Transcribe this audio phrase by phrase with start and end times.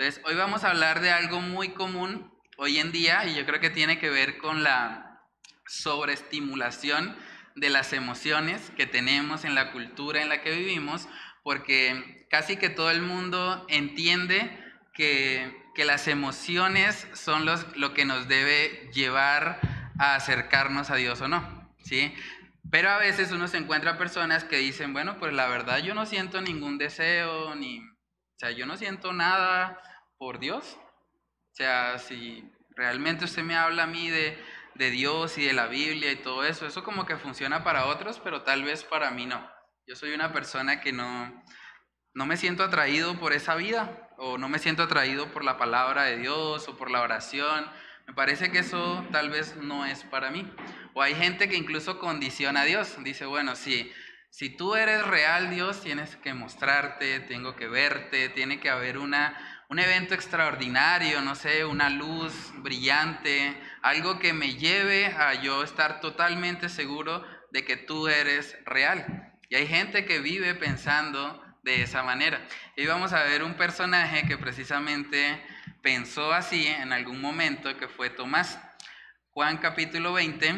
[0.00, 3.60] Entonces, hoy vamos a hablar de algo muy común hoy en día y yo creo
[3.60, 5.20] que tiene que ver con la
[5.66, 7.14] sobreestimulación
[7.54, 11.06] de las emociones que tenemos en la cultura en la que vivimos,
[11.42, 14.50] porque casi que todo el mundo entiende
[14.94, 19.60] que, las emociones son los, lo que nos debe llevar
[19.98, 22.14] a acercarnos a Dios o no, ¿sí?
[22.70, 26.04] Pero a veces uno se encuentra personas que dicen, bueno, pues la verdad yo no
[26.04, 29.78] siento ningún deseo, ni, o sea, yo no siento nada
[30.20, 30.76] por Dios.
[30.76, 32.44] O sea, si
[32.76, 34.38] realmente usted me habla a mí de,
[34.74, 38.20] de Dios y de la Biblia y todo eso, eso como que funciona para otros,
[38.22, 39.50] pero tal vez para mí no.
[39.86, 41.42] Yo soy una persona que no,
[42.12, 46.02] no me siento atraído por esa vida o no me siento atraído por la palabra
[46.02, 47.66] de Dios o por la oración.
[48.06, 50.52] Me parece que eso tal vez no es para mí.
[50.92, 52.94] O hay gente que incluso condiciona a Dios.
[53.02, 53.90] Dice, bueno, si,
[54.28, 59.59] si tú eres real Dios, tienes que mostrarte, tengo que verte, tiene que haber una,
[59.70, 66.00] un evento extraordinario, no sé, una luz brillante, algo que me lleve a yo estar
[66.00, 69.32] totalmente seguro de que tú eres real.
[69.48, 72.44] Y hay gente que vive pensando de esa manera.
[72.76, 75.40] Y vamos a ver un personaje que precisamente
[75.82, 78.58] pensó así en algún momento, que fue Tomás.
[79.30, 80.52] Juan capítulo 20,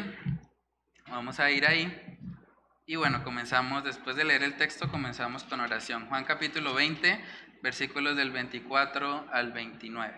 [1.07, 2.13] vamos a ir ahí.
[2.85, 6.07] Y bueno, comenzamos, después de leer el texto, comenzamos con oración.
[6.07, 7.23] Juan capítulo 20,
[7.63, 10.13] versículos del 24 al 29.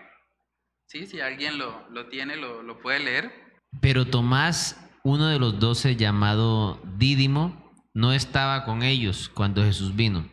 [0.88, 1.06] ¿Sí?
[1.06, 3.32] Si alguien lo, lo tiene, lo, lo puede leer.
[3.80, 10.28] Pero Tomás, uno de los doce llamado Dídimo, no estaba con ellos cuando Jesús vino.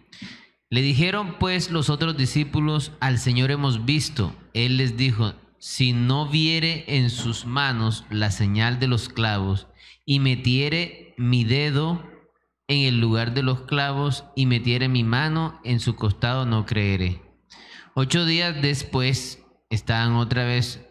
[0.69, 4.36] Le dijeron pues los otros discípulos, al Señor hemos visto.
[4.53, 9.67] Él les dijo, si no viere en sus manos la señal de los clavos
[10.03, 12.03] y metiere mi dedo
[12.68, 17.22] en el lugar de los clavos y metiere mi mano en su costado, no creeré.
[17.94, 20.88] Ocho días después estaban otra vez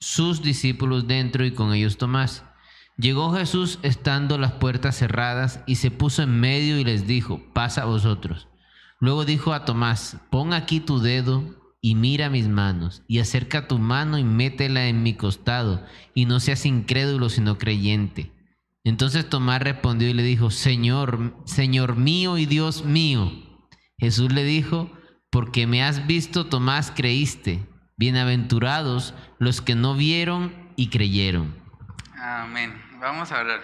[0.00, 2.44] sus discípulos dentro y con ellos Tomás.
[2.96, 7.82] Llegó Jesús estando las puertas cerradas y se puso en medio y les dijo, pasa
[7.82, 8.48] a vosotros.
[9.00, 13.78] Luego dijo a Tomás, pon aquí tu dedo y mira mis manos, y acerca tu
[13.78, 18.32] mano y métela en mi costado, y no seas incrédulo sino creyente.
[18.84, 23.30] Entonces Tomás respondió y le dijo, Señor, Señor mío y Dios mío.
[23.98, 24.90] Jesús le dijo,
[25.30, 27.66] porque me has visto, Tomás, creíste.
[27.96, 31.54] Bienaventurados los que no vieron y creyeron.
[32.14, 32.80] Amén.
[33.00, 33.60] Vamos a hablar.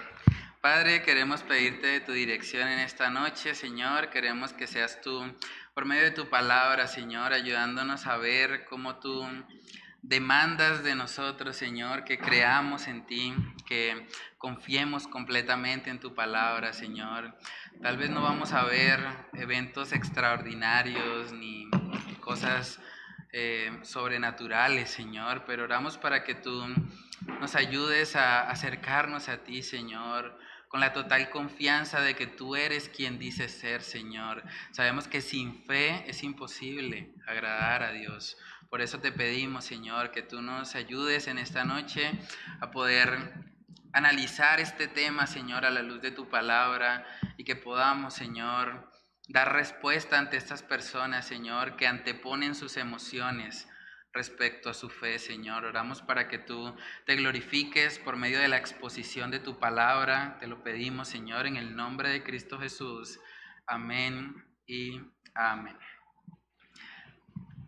[0.60, 4.10] Padre, queremos pedirte tu dirección en esta noche, Señor.
[4.10, 5.22] Queremos que seas tú,
[5.74, 9.26] por medio de tu palabra, Señor, ayudándonos a ver cómo tú
[10.06, 13.34] demandas de nosotros, Señor, que creamos en ti,
[13.66, 14.06] que
[14.36, 17.34] confiemos completamente en tu palabra, Señor.
[17.80, 19.00] Tal vez no vamos a ver
[19.32, 21.70] eventos extraordinarios ni
[22.20, 22.80] cosas
[23.32, 26.66] eh, sobrenaturales, Señor, pero oramos para que tú
[27.40, 30.38] nos ayudes a acercarnos a ti, Señor,
[30.68, 34.42] con la total confianza de que tú eres quien dices ser, Señor.
[34.70, 38.36] Sabemos que sin fe es imposible agradar a Dios.
[38.74, 42.10] Por eso te pedimos, Señor, que tú nos ayudes en esta noche
[42.60, 43.32] a poder
[43.92, 48.90] analizar este tema, Señor, a la luz de tu palabra y que podamos, Señor,
[49.28, 53.68] dar respuesta ante estas personas, Señor, que anteponen sus emociones
[54.12, 55.66] respecto a su fe, Señor.
[55.66, 60.36] Oramos para que tú te glorifiques por medio de la exposición de tu palabra.
[60.40, 63.20] Te lo pedimos, Señor, en el nombre de Cristo Jesús.
[63.68, 64.34] Amén
[64.66, 65.00] y
[65.32, 65.78] amén.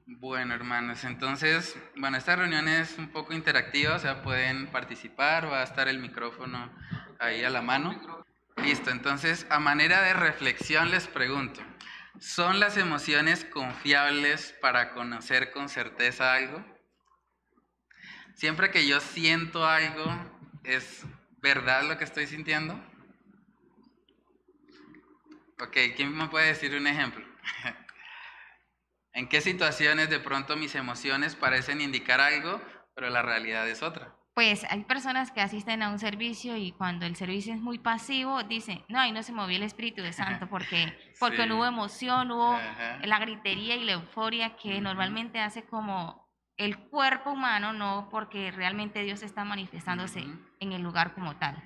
[0.07, 5.61] Bueno, hermanos, entonces, bueno, esta reunión es un poco interactiva, o sea, pueden participar, va
[5.61, 6.71] a estar el micrófono
[7.19, 8.01] ahí a la mano.
[8.57, 11.61] Listo, entonces, a manera de reflexión les pregunto,
[12.21, 16.65] ¿Son las emociones confiables para conocer con certeza algo?
[18.35, 20.05] Siempre que yo siento algo,
[20.65, 21.03] ¿es
[21.43, 22.75] verdad lo que estoy sintiendo?
[25.61, 27.25] Ok, ¿quién me puede decir un ejemplo?
[29.17, 32.61] ¿En qué situaciones de pronto mis emociones parecen indicar algo,
[32.95, 34.15] pero la realidad es otra?
[34.37, 38.43] pues hay personas que asisten a un servicio y cuando el servicio es muy pasivo,
[38.43, 42.31] dicen, no, ahí no se movió el Espíritu de Santo porque, porque no hubo emoción,
[42.31, 42.55] hubo
[43.03, 46.29] la gritería y la euforia que normalmente hace como
[46.59, 50.27] el cuerpo humano, no porque realmente Dios está manifestándose
[50.61, 51.57] en el lugar como tal.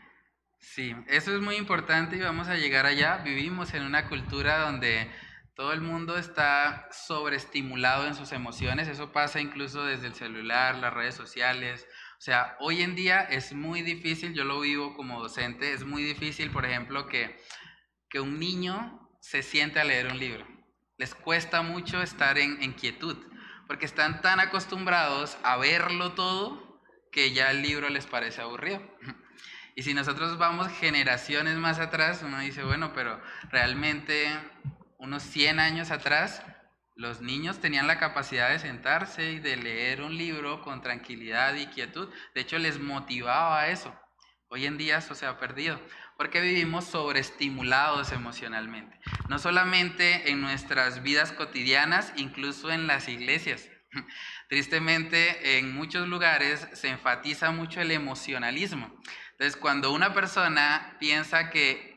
[0.60, 3.16] Sí, eso es muy importante y vamos a llegar allá.
[3.16, 5.10] Vivimos en una cultura donde
[5.60, 10.94] todo el mundo está sobreestimulado en sus emociones, eso pasa incluso desde el celular, las
[10.94, 11.86] redes sociales,
[12.16, 16.02] o sea, hoy en día es muy difícil, yo lo vivo como docente, es muy
[16.02, 17.38] difícil, por ejemplo, que,
[18.08, 20.46] que un niño se siente a leer un libro.
[20.96, 23.18] Les cuesta mucho estar en, en quietud,
[23.66, 26.80] porque están tan acostumbrados a verlo todo
[27.12, 28.80] que ya el libro les parece aburrido.
[29.76, 33.20] Y si nosotros vamos generaciones más atrás, uno dice, bueno, pero
[33.50, 34.26] realmente
[35.00, 36.42] unos 100 años atrás,
[36.94, 41.66] los niños tenían la capacidad de sentarse y de leer un libro con tranquilidad y
[41.66, 42.08] quietud.
[42.34, 43.94] De hecho, les motivaba eso.
[44.48, 45.80] Hoy en día eso se ha perdido
[46.20, 49.00] porque vivimos sobreestimulados emocionalmente.
[49.28, 53.70] No solamente en nuestras vidas cotidianas, incluso en las iglesias.
[54.50, 58.94] Tristemente, en muchos lugares se enfatiza mucho el emocionalismo.
[59.30, 61.96] Entonces, cuando una persona piensa que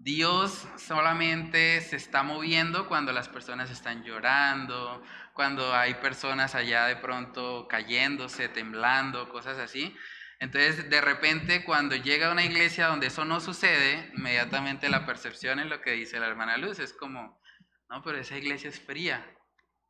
[0.00, 5.02] Dios solamente se está moviendo cuando las personas están llorando,
[5.34, 9.96] cuando hay personas allá de pronto cayéndose, temblando, cosas así.
[10.38, 15.58] Entonces, de repente, cuando llega a una iglesia donde eso no sucede, inmediatamente la percepción
[15.58, 16.78] es lo que dice la hermana Luz.
[16.78, 17.42] Es como,
[17.90, 19.26] no, pero esa iglesia es fría.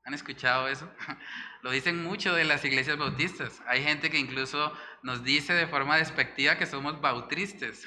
[0.04, 0.90] ¿Han escuchado eso?
[1.62, 3.60] Lo dicen mucho de las iglesias bautistas.
[3.66, 4.72] Hay gente que incluso
[5.02, 7.84] nos dice de forma despectiva que somos bautristes,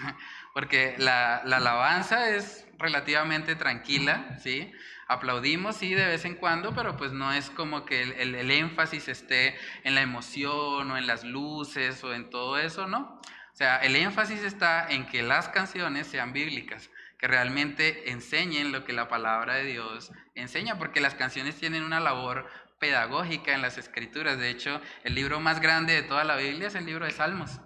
[0.54, 4.72] porque la, alabanza es relativamente tranquila, ¿sí?
[5.08, 9.08] Aplaudimos, sí, de vez en cuando, pero pues no es como que el, el énfasis
[9.08, 13.20] esté en la emoción o en las luces o en todo eso, ¿no?
[13.54, 18.86] O sea, el énfasis está en que las canciones sean bíblicas, que realmente enseñen lo
[18.86, 22.48] que la palabra de Dios enseña, porque las canciones tienen una labor
[22.80, 24.40] pedagógica en las escrituras.
[24.40, 27.60] De hecho, el libro más grande de toda la Biblia es el libro de Salmos.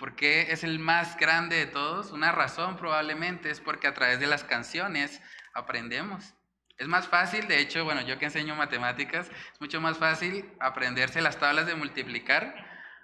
[0.00, 2.10] ¿Y por qué es el más grande de todos?
[2.10, 5.20] Una razón probablemente es porque a través de las canciones
[5.52, 6.32] aprendemos.
[6.78, 11.20] Es más fácil, de hecho, bueno, yo que enseño matemáticas, es mucho más fácil aprenderse
[11.20, 12.54] las tablas de multiplicar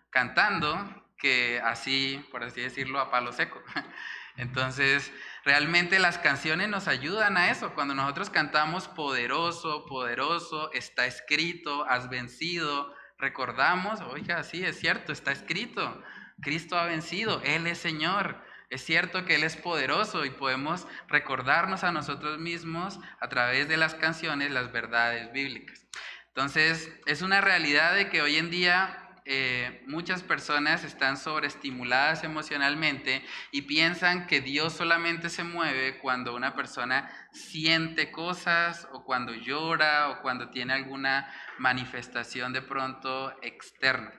[0.09, 3.63] cantando que así, por así decirlo, a palo seco.
[4.39, 5.13] Entonces,
[5.45, 7.75] realmente las canciones nos ayudan a eso.
[7.75, 15.33] Cuando nosotros cantamos poderoso, poderoso, está escrito, has vencido, recordamos, oiga, sí, es cierto, está
[15.33, 16.03] escrito.
[16.41, 18.45] Cristo ha vencido, Él es Señor.
[18.69, 23.77] Es cierto que Él es poderoso y podemos recordarnos a nosotros mismos a través de
[23.77, 25.87] las canciones las verdades bíblicas.
[26.29, 33.25] Entonces, es una realidad de que hoy en día eh, muchas personas están sobreestimuladas emocionalmente
[33.51, 40.11] y piensan que Dios solamente se mueve cuando una persona siente cosas o cuando llora
[40.11, 41.29] o cuando tiene alguna
[41.59, 44.13] manifestación de pronto externa.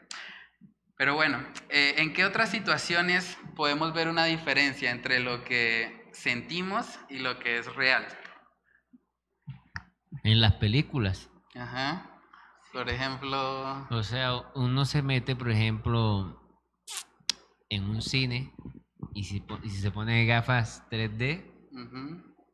[0.98, 7.00] Pero bueno, eh, ¿en qué otras situaciones podemos ver una diferencia entre lo que sentimos
[7.08, 8.08] y lo que es real?
[10.24, 11.30] En las películas.
[11.56, 12.20] Ajá.
[12.74, 13.88] Por ejemplo...
[13.92, 16.42] O sea, uno se mete, por ejemplo,
[17.70, 18.54] en un cine
[19.14, 21.44] y si, se pone gafas 3D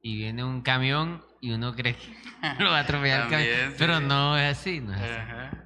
[0.01, 2.13] y viene un camión y uno cree que
[2.59, 5.57] lo va a atropellar el camión, pero no es así, no es así.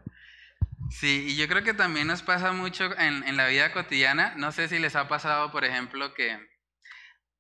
[0.89, 4.33] Sí, y yo creo que también nos pasa mucho en, en, la vida cotidiana.
[4.37, 6.39] No sé si les ha pasado, por ejemplo, que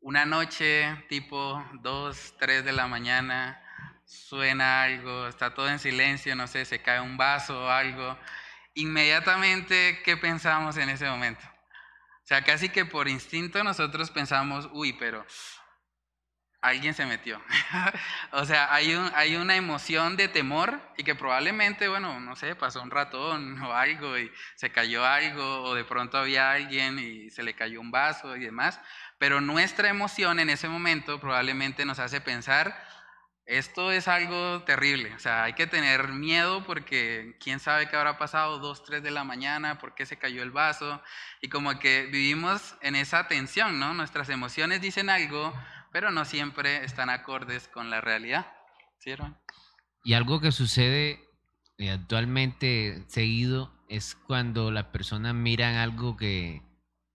[0.01, 3.61] una noche tipo 2, 3 de la mañana
[4.05, 8.17] suena algo, está todo en silencio, no sé, se cae un vaso o algo,
[8.73, 11.43] inmediatamente, ¿qué pensamos en ese momento?
[11.43, 15.25] O sea, casi que por instinto nosotros pensamos, uy, pero
[16.61, 17.41] alguien se metió.
[18.31, 22.55] o sea, hay, un, hay una emoción de temor y que probablemente, bueno, no sé,
[22.55, 27.29] pasó un ratón o algo y se cayó algo o de pronto había alguien y
[27.29, 28.79] se le cayó un vaso y demás,
[29.17, 32.75] pero nuestra emoción en ese momento probablemente nos hace pensar,
[33.45, 38.17] esto es algo terrible, o sea, hay que tener miedo porque quién sabe qué habrá
[38.17, 41.01] pasado, dos, tres de la mañana, por qué se cayó el vaso,
[41.39, 43.93] y como que vivimos en esa tensión, ¿no?
[43.93, 45.53] Nuestras emociones dicen algo,
[45.97, 48.45] pero no siempre están acordes con la realidad,
[48.99, 49.13] ¿sí,
[50.03, 51.27] Y algo que sucede
[51.79, 56.61] eh, actualmente seguido es cuando las personas miran algo que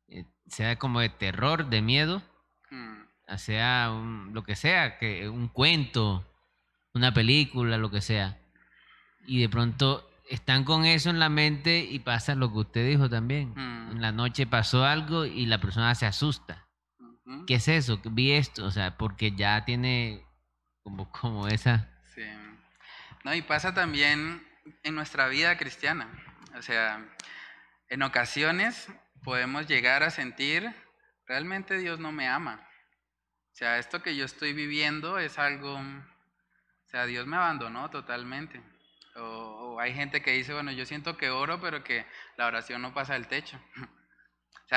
[0.08, 2.22] eh, sea como de terror, de miedo,
[3.36, 3.88] sea
[4.32, 6.28] lo que sea, que un cuento,
[6.92, 8.40] una película, lo que sea.
[9.28, 13.08] Y de pronto están con eso en la mente y pasa lo que usted dijo
[13.08, 13.50] también.
[13.54, 13.92] Mm.
[13.92, 16.66] En la noche pasó algo y la persona se asusta.
[17.46, 18.00] ¿Qué es eso?
[18.04, 20.26] Vi esto, o sea, porque ya tiene
[20.82, 21.88] como, como esa...
[22.14, 22.24] Sí.
[23.24, 24.46] No, y pasa también
[24.82, 26.08] en nuestra vida cristiana.
[26.56, 27.04] O sea,
[27.88, 28.88] en ocasiones
[29.22, 30.74] podemos llegar a sentir,
[31.26, 32.66] realmente Dios no me ama.
[33.52, 38.60] O sea, esto que yo estoy viviendo es algo, o sea, Dios me abandonó totalmente.
[39.16, 42.94] O, hay gente que dice, bueno, yo siento que oro, pero que la oración no
[42.94, 43.60] pasa del techo.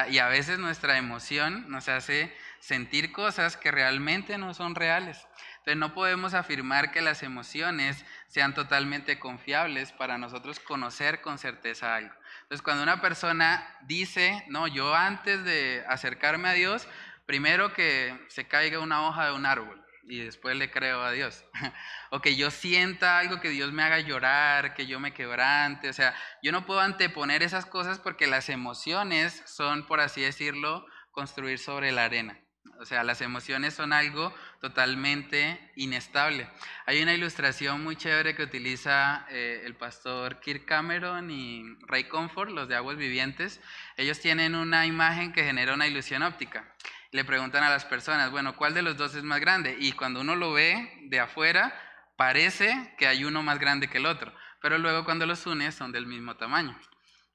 [0.10, 5.26] Y a veces nuestra emoción nos hace sentir cosas que realmente no son reales.
[5.60, 11.96] Entonces no podemos afirmar que las emociones sean totalmente confiables para nosotros conocer con certeza
[11.96, 12.14] algo.
[12.44, 16.88] Entonces cuando una persona dice, no, yo antes de acercarme a Dios,
[17.26, 21.46] primero que se caiga una hoja de un árbol y después le creo a Dios.
[22.12, 25.90] o que yo sienta algo que Dios me haga llorar, que yo me quebrante.
[25.90, 30.86] O sea, yo no puedo anteponer esas cosas porque las emociones son, por así decirlo,
[31.12, 32.40] construir sobre la arena.
[32.80, 36.50] O sea, las emociones son algo totalmente inestable.
[36.86, 42.52] Hay una ilustración muy chévere que utiliza eh, el pastor Kirk Cameron y Ray Comfort,
[42.52, 43.62] los de Aguas Vivientes.
[43.96, 46.76] Ellos tienen una imagen que genera una ilusión óptica.
[47.16, 49.78] Le preguntan a las personas, bueno, ¿cuál de los dos es más grande?
[49.80, 51.74] Y cuando uno lo ve de afuera,
[52.18, 55.94] parece que hay uno más grande que el otro, pero luego cuando los une son
[55.94, 56.78] del mismo tamaño.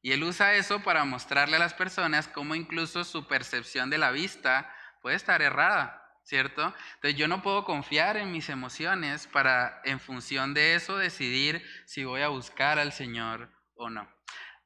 [0.03, 4.11] Y él usa eso para mostrarle a las personas cómo incluso su percepción de la
[4.11, 4.71] vista
[5.01, 6.75] puede estar errada, ¿cierto?
[6.97, 12.05] Entonces yo no puedo confiar en mis emociones para en función de eso decidir si
[12.05, 14.07] voy a buscar al Señor o no.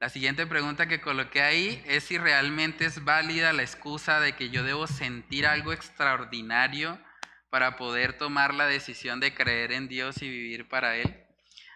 [0.04, 4.50] La siguiente pregunta que coloqué ahí es si realmente es válida la excusa de que
[4.50, 7.00] yo debo sentir algo extraordinario
[7.49, 11.25] para poder tomar la decisión de creer en Dios y vivir para Él.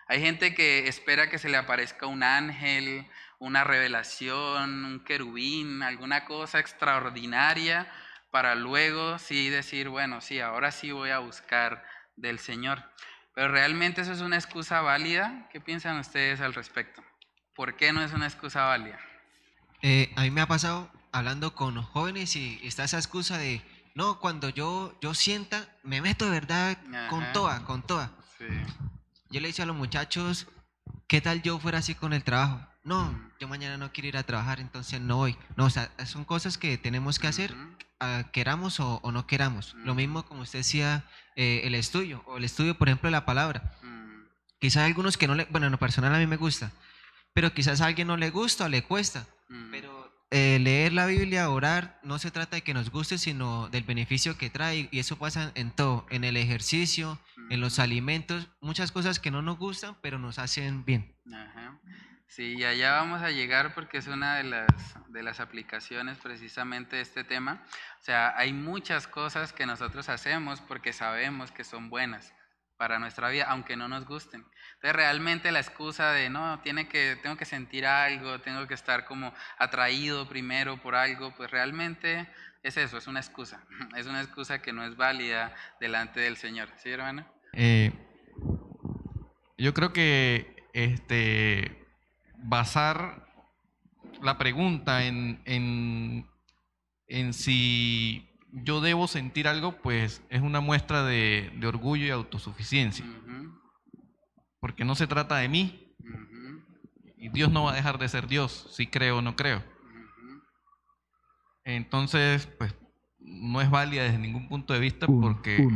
[0.08, 3.06] Hay gente que espera que se le aparezca un ángel,
[3.38, 7.90] una revelación, un querubín, alguna cosa extraordinaria
[8.30, 11.82] para luego sí decir, bueno, sí, ahora sí voy a buscar
[12.16, 12.84] del Señor.
[13.34, 15.48] Pero realmente eso es una excusa válida.
[15.50, 17.07] ¿Qué piensan ustedes al respecto?
[17.58, 18.98] ¿Por qué no es una excusa válida?
[19.82, 23.60] Eh, a mí me ha pasado hablando con jóvenes y está esa excusa de,
[23.94, 26.78] no, cuando yo, yo sienta, me meto de verdad
[27.10, 28.12] con toda, con toda.
[29.28, 30.46] Yo le he dicho a los muchachos,
[31.08, 32.64] ¿qué tal yo fuera así con el trabajo?
[32.84, 33.32] No, mm.
[33.40, 35.36] yo mañana no quiero ir a trabajar, entonces no voy.
[35.56, 37.52] No, o sea, son cosas que tenemos que hacer
[38.00, 39.74] Ah, queramos o, no queramos.
[39.84, 43.24] Lo mismo como usted decía, eh, el estudio, o el estudio, por ejemplo, de la
[43.24, 43.74] palabra.
[44.60, 46.72] Quizás hay algunos que no le, bueno, en lo personal a mí me gusta,
[47.38, 49.24] pero quizás a alguien no le gusta o le cuesta.
[49.48, 49.70] Mm.
[49.70, 53.84] Pero eh, leer la Biblia, orar, no se trata de que nos guste, sino del
[53.84, 54.88] beneficio que trae.
[54.90, 57.16] Y eso pasa en todo, en el ejercicio,
[57.48, 61.14] en los alimentos, muchas cosas que no nos gustan, pero nos hacen bien.
[61.32, 61.78] Ajá.
[62.26, 64.66] Sí, y allá vamos a llegar porque es una de las,
[65.06, 67.64] de las aplicaciones precisamente de este tema.
[68.00, 72.34] O sea, hay muchas cosas que nosotros hacemos porque sabemos que son buenas
[72.78, 74.46] para nuestra vida, aunque no nos gusten.
[74.74, 79.04] Entonces, realmente la excusa de, no, tiene que, tengo que sentir algo, tengo que estar
[79.04, 82.28] como atraído primero por algo, pues realmente
[82.62, 83.60] es eso, es una excusa.
[83.96, 86.68] Es una excusa que no es válida delante del Señor.
[86.76, 87.26] ¿Sí, hermano?
[87.52, 87.92] Eh,
[89.58, 91.84] yo creo que este,
[92.36, 93.26] basar
[94.22, 95.42] la pregunta en,
[97.08, 103.04] en, si yo debo sentir algo, pues es una muestra de, orgullo y autosuficiencia.
[104.60, 105.84] Porque no se trata de mí.
[107.16, 109.62] Y Dios no va a dejar de ser Dios, si creo o no creo.
[111.64, 112.74] Entonces, pues
[113.18, 115.68] no es válida desde ningún punto de vista porque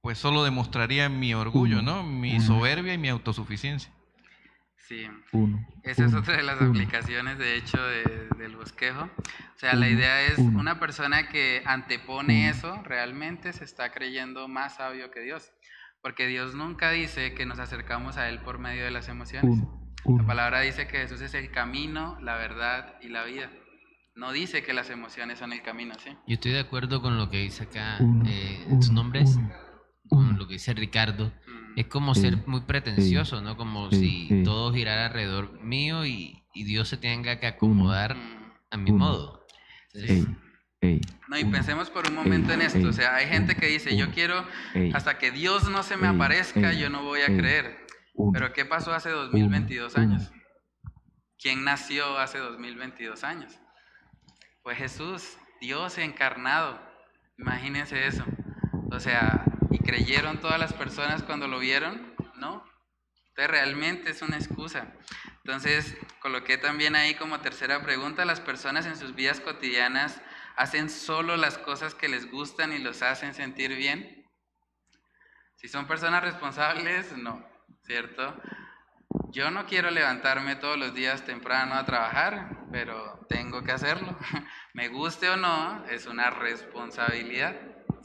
[0.00, 2.04] pues solo demostraría mi orgullo, ¿no?
[2.04, 3.90] Mi soberbia y mi autosuficiencia.
[4.88, 5.04] Sí,
[5.82, 7.78] esa es otra de las aplicaciones, de hecho,
[8.38, 9.02] del bosquejo.
[9.02, 14.76] O sea, la idea es una persona que antepone eso, realmente se está creyendo más
[14.76, 15.50] sabio que Dios.
[16.02, 19.58] Porque Dios nunca dice que nos acercamos a Él por medio de las emociones.
[20.04, 23.50] La palabra dice que Jesús es el camino, la verdad y la vida.
[24.14, 26.10] No dice que las emociones son el camino, ¿sí?
[26.28, 29.24] Yo estoy de acuerdo con lo que dice acá, eh, su nombre
[30.08, 31.32] con lo que dice Ricardo
[31.76, 33.56] es como ser muy pretencioso, ¿no?
[33.56, 38.16] Como si todo girara alrededor mío y, Dios se tenga que acomodar
[38.70, 39.46] a mi modo.
[41.28, 42.88] no, y pensemos por un momento en esto.
[42.88, 44.42] O sea, hay gente que dice, yo quiero,
[44.94, 47.86] hasta que Dios no se me aparezca, yo no voy a creer.
[48.32, 50.32] Pero ¿qué pasó hace 2022 años?
[51.38, 53.60] ¿Quién nació hace 2022 años?
[54.62, 56.80] Fue Jesús, Dios encarnado.
[57.38, 58.24] Imagínense eso.
[58.90, 62.14] O sea, ¿Y creyeron todas las personas cuando lo vieron?
[62.36, 62.64] No.
[63.28, 64.92] Entonces realmente es una excusa.
[65.38, 70.20] Entonces coloqué también ahí como tercera pregunta, las personas en sus vidas cotidianas
[70.56, 74.24] hacen solo las cosas que les gustan y los hacen sentir bien.
[75.56, 77.46] Si son personas responsables, no,
[77.82, 78.40] ¿cierto?
[79.30, 84.16] Yo no quiero levantarme todos los días temprano a trabajar, pero tengo que hacerlo.
[84.74, 87.54] Me guste o no, es una responsabilidad.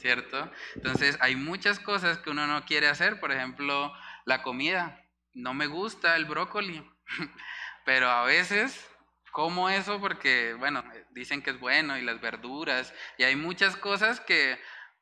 [0.01, 0.51] ¿Cierto?
[0.75, 3.93] Entonces hay muchas cosas que uno no quiere hacer, por ejemplo,
[4.25, 5.05] la comida.
[5.34, 6.84] No me gusta el brócoli,
[7.86, 8.88] pero a veces
[9.31, 14.20] como eso porque, bueno, dicen que es bueno y las verduras y hay muchas cosas
[14.20, 14.60] que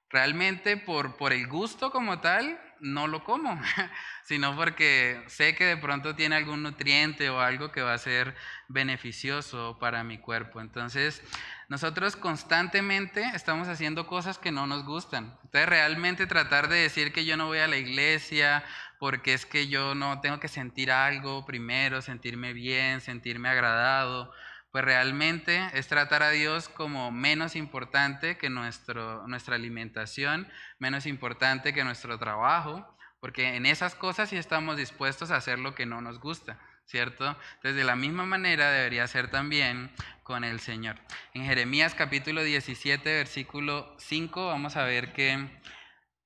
[0.09, 3.59] realmente por, por el gusto como tal no lo como,
[4.23, 8.35] sino porque sé que de pronto tiene algún nutriente o algo que va a ser
[8.67, 10.61] beneficioso para mi cuerpo.
[10.61, 11.21] Entonces,
[11.67, 15.37] nosotros constantemente estamos haciendo cosas que no nos gustan.
[15.43, 18.63] Entonces, realmente tratar de decir que yo no voy a la iglesia
[18.99, 24.33] porque es que yo no tengo que sentir algo primero, sentirme bien, sentirme agradado,
[24.71, 30.47] pues realmente es tratar a Dios como menos importante que nuestro, nuestra alimentación,
[30.77, 35.75] menos importante que nuestro trabajo, porque en esas cosas sí estamos dispuestos a hacer lo
[35.75, 37.25] que no nos gusta, ¿cierto?
[37.55, 39.91] Entonces de la misma manera debería ser también
[40.23, 40.97] con el Señor.
[41.33, 45.49] En Jeremías capítulo 17, versículo 5, vamos a ver que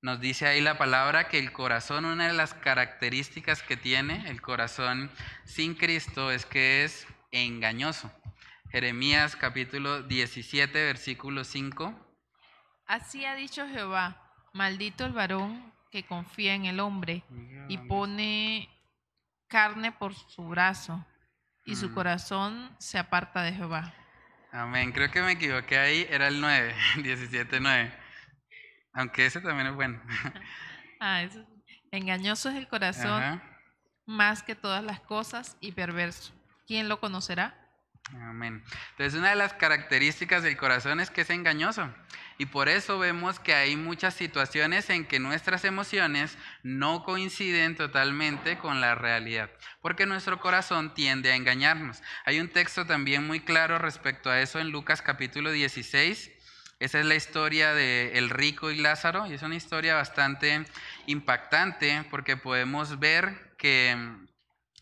[0.01, 4.41] nos dice ahí la palabra que el corazón, una de las características que tiene el
[4.41, 5.09] corazón
[5.45, 8.11] sin Cristo es que es engañoso.
[8.73, 11.93] Jeremías capítulo 17, versículo 5.
[12.87, 14.19] Así ha dicho Jehová,
[14.51, 17.23] maldito el varón que confía en el hombre
[17.69, 18.67] y pone
[19.47, 21.05] carne por su brazo
[21.65, 21.93] y su mm.
[21.93, 23.93] corazón se aparta de Jehová.
[24.51, 27.93] Amén, creo que me equivoqué ahí, era el 9, 17, 9.
[28.93, 30.01] Aunque ese también es bueno.
[30.99, 31.45] ah, eso.
[31.91, 33.39] Engañoso es el corazón
[34.07, 36.33] más que todas las cosas y perverso.
[36.65, 37.62] ¿Quién lo conocerá?
[38.11, 38.63] Amén.
[38.91, 41.89] Entonces, una de las características del corazón es que es engañoso.
[42.37, 48.57] Y por eso vemos que hay muchas situaciones en que nuestras emociones no coinciden totalmente
[48.57, 49.49] con la realidad,
[49.81, 52.01] porque nuestro corazón tiende a engañarnos.
[52.25, 56.31] Hay un texto también muy claro respecto a eso en Lucas capítulo 16.
[56.79, 60.65] Esa es la historia de el rico y Lázaro y es una historia bastante
[61.05, 63.95] impactante porque podemos ver que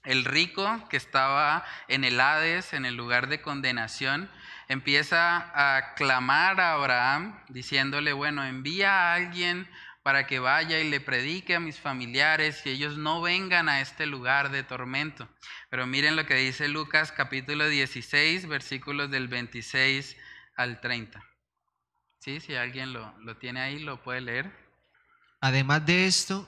[0.04, 4.30] el rico que estaba en el Hades, en el lugar de condenación,
[4.68, 9.68] empieza a clamar a Abraham diciéndole, bueno, envía a alguien
[10.04, 14.06] para que vaya y le predique a mis familiares y ellos no vengan a este
[14.08, 15.30] lugar de tormento.
[15.70, 20.18] Pero miren lo que dice Lucas capítulo 16, versículos del 26
[20.56, 21.24] al 30.
[22.20, 24.52] Sí, si alguien lo, lo tiene ahí, lo puede leer.
[25.40, 26.48] Además de esto,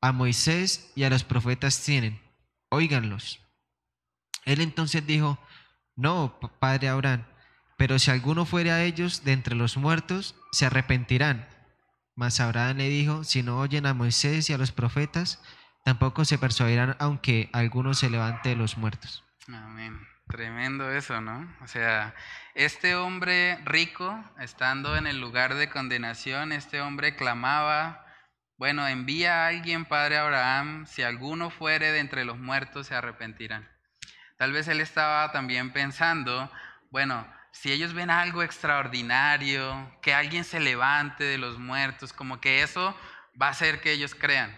[0.00, 2.20] a Moisés y a los profetas tienen,
[2.70, 3.40] óiganlos.
[4.44, 5.38] Él entonces dijo,
[5.96, 7.26] no, padre Abraham,
[7.76, 11.48] pero si alguno fuere a ellos de entre los muertos, se arrepentirán.
[12.14, 15.42] Mas Abraham le dijo, si no oyen a Moisés y a los profetas,
[15.84, 19.24] tampoco se persuadirán aunque alguno se levante de los muertos.
[19.48, 19.98] Amén.
[20.28, 21.52] Tremendo eso, ¿no?
[21.62, 22.14] O sea,
[22.54, 28.06] este hombre rico, estando en el lugar de condenación, este hombre clamaba,
[28.60, 33.66] bueno, envía a alguien, Padre Abraham, si alguno fuere de entre los muertos, se arrepentirán.
[34.36, 36.52] Tal vez él estaba también pensando,
[36.90, 42.62] bueno, si ellos ven algo extraordinario, que alguien se levante de los muertos, como que
[42.62, 42.94] eso
[43.40, 44.54] va a hacer que ellos crean.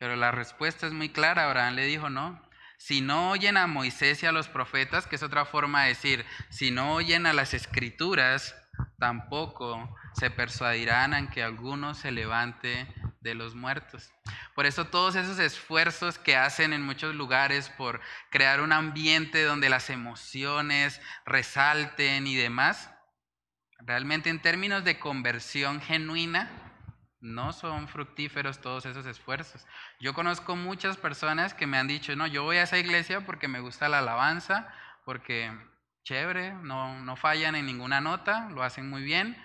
[0.00, 1.44] Pero la respuesta es muy clara.
[1.44, 2.42] Abraham le dijo, no,
[2.78, 6.26] si no oyen a Moisés y a los profetas, que es otra forma de decir,
[6.50, 8.56] si no oyen a las escrituras,
[8.98, 12.92] tampoco se persuadirán en que alguno se levante
[13.26, 14.10] de los muertos.
[14.54, 19.68] Por eso todos esos esfuerzos que hacen en muchos lugares por crear un ambiente donde
[19.68, 22.90] las emociones resalten y demás,
[23.80, 26.50] realmente en términos de conversión genuina,
[27.20, 29.66] no son fructíferos todos esos esfuerzos.
[30.00, 33.48] Yo conozco muchas personas que me han dicho, no, yo voy a esa iglesia porque
[33.48, 34.72] me gusta la alabanza,
[35.04, 35.50] porque
[36.04, 39.36] chévere, no, no fallan en ninguna nota, lo hacen muy bien,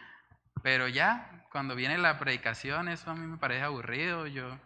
[0.62, 4.26] pero ya, cuando viene la predicación, eso a mí me parece aburrido.
[4.28, 4.58] Yo,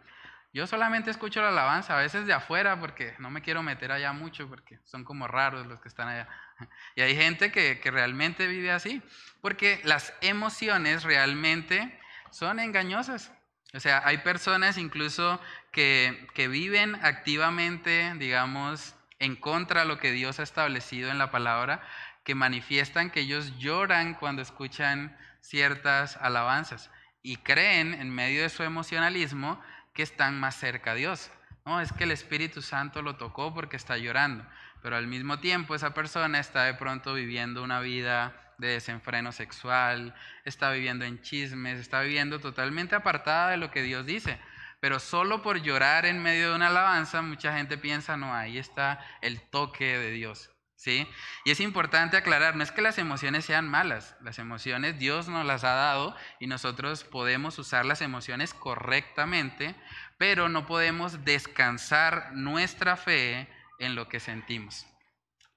[0.52, 4.12] yo solamente escucho la alabanza, a veces de afuera, porque no me quiero meter allá
[4.12, 6.28] mucho, porque son como raros los que están allá.
[6.94, 9.02] Y hay gente que, que realmente vive así,
[9.42, 11.98] porque las emociones realmente
[12.30, 13.32] son engañosas.
[13.74, 15.40] O sea, hay personas incluso
[15.72, 21.30] que, que viven activamente, digamos, en contra de lo que Dios ha establecido en la
[21.30, 21.82] palabra,
[22.24, 25.16] que manifiestan que ellos lloran cuando escuchan
[25.48, 26.90] ciertas alabanzas
[27.22, 29.60] y creen en medio de su emocionalismo
[29.94, 31.30] que están más cerca a Dios.
[31.64, 34.46] No, es que el Espíritu Santo lo tocó porque está llorando,
[34.82, 40.14] pero al mismo tiempo esa persona está de pronto viviendo una vida de desenfreno sexual,
[40.44, 44.38] está viviendo en chismes, está viviendo totalmente apartada de lo que Dios dice.
[44.80, 49.00] Pero solo por llorar en medio de una alabanza, mucha gente piensa, no, ahí está
[49.22, 50.50] el toque de Dios.
[50.76, 51.08] ¿Sí?
[51.44, 55.46] Y es importante aclarar, no es que las emociones sean malas, las emociones Dios nos
[55.46, 59.74] las ha dado y nosotros podemos usar las emociones correctamente,
[60.18, 64.86] pero no podemos descansar nuestra fe en lo que sentimos,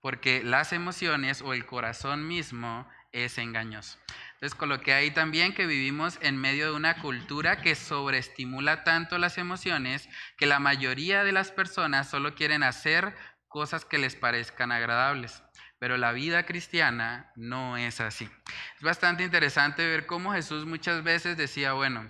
[0.02, 3.98] porque las emociones o el corazón mismo es engañoso.
[4.34, 9.38] Entonces coloqué ahí también que vivimos en medio de una cultura que sobreestimula tanto las
[9.38, 13.16] emociones que la mayoría de las personas solo quieren hacer
[13.50, 15.44] cosas que les parezcan agradables.
[15.80, 18.30] Pero la vida cristiana no es así.
[18.78, 22.10] Es bastante interesante ver cómo Jesús muchas veces decía, bueno,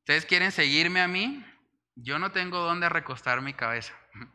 [0.00, 1.44] ustedes quieren seguirme a mí,
[1.94, 3.94] yo no tengo dónde recostar mi cabeza.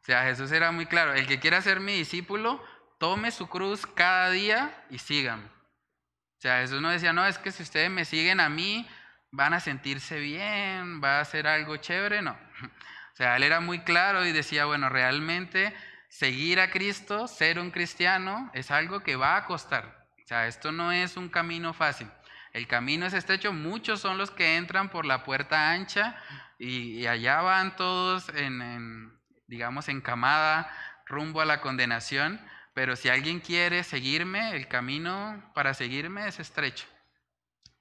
[0.00, 2.62] O sea, Jesús era muy claro, el que quiera ser mi discípulo,
[2.98, 5.46] tome su cruz cada día y síganme.
[5.46, 8.86] O sea, Jesús no decía, no, es que si ustedes me siguen a mí,
[9.30, 12.38] van a sentirse bien, va a ser algo chévere, no.
[13.14, 15.72] O sea, él era muy claro y decía, bueno, realmente
[16.08, 20.04] seguir a Cristo, ser un cristiano, es algo que va a costar.
[20.24, 22.10] O sea, esto no es un camino fácil.
[22.52, 26.16] El camino es estrecho, muchos son los que entran por la puerta ancha
[26.58, 30.68] y, allá van todos en, digamos, en camada
[31.06, 32.40] rumbo a la condenación.
[32.74, 36.86] Pero si alguien quiere seguirme, el camino para seguirme es estrecho.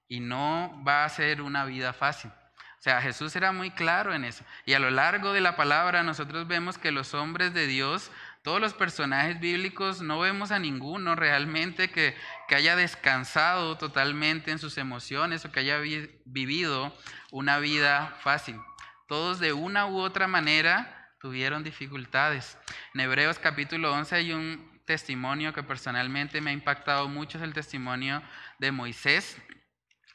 [0.08, 2.32] Y no va a ser una vida fácil.
[2.84, 4.44] O sea, Jesús era muy claro en eso.
[4.66, 8.60] Y a lo largo de la palabra nosotros vemos que los hombres de Dios, todos
[8.60, 12.14] los personajes bíblicos, no vemos a ninguno realmente que,
[12.50, 15.80] que haya descansado totalmente en sus emociones o que haya
[16.26, 16.94] vivido
[17.32, 18.60] una vida fácil.
[19.08, 22.58] Todos de una u otra manera tuvieron dificultades.
[22.94, 27.54] En Hebreos capítulo 11 hay un testimonio que personalmente me ha impactado mucho, es el
[27.54, 28.22] testimonio
[28.60, 29.38] de Moisés.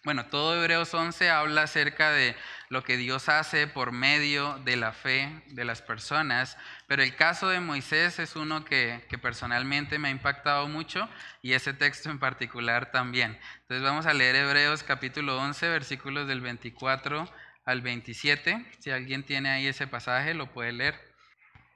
[0.04, 2.37] Bueno, todo Hebreos 11 habla acerca de
[2.68, 7.48] lo que Dios hace por medio de la fe de las personas, pero el caso
[7.48, 11.09] de Moisés es uno que, personalmente me ha impactado mucho
[11.42, 13.38] y ese texto en particular también.
[13.62, 17.28] Entonces vamos a leer Hebreos capítulo 11, versículos del 24
[17.64, 18.64] al 27.
[18.78, 21.00] Si alguien tiene ahí ese pasaje, lo puede leer.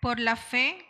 [0.00, 0.84] Por la fe,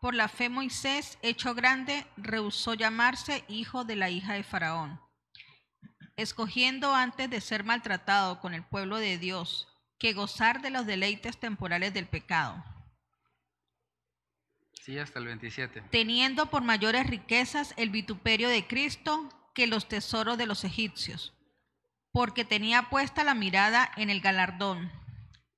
[0.00, 5.00] por la fe Moisés, hecho grande, rehusó llamarse hijo de la hija de Faraón
[6.20, 11.38] escogiendo antes de ser maltratado con el pueblo de Dios que gozar de los deleites
[11.38, 12.64] temporales del pecado.
[14.82, 15.82] Sí, hasta el 27.
[15.90, 21.34] Teniendo por mayores riquezas el vituperio de Cristo que los tesoros de los egipcios,
[22.12, 24.90] porque tenía puesta la mirada en el galardón.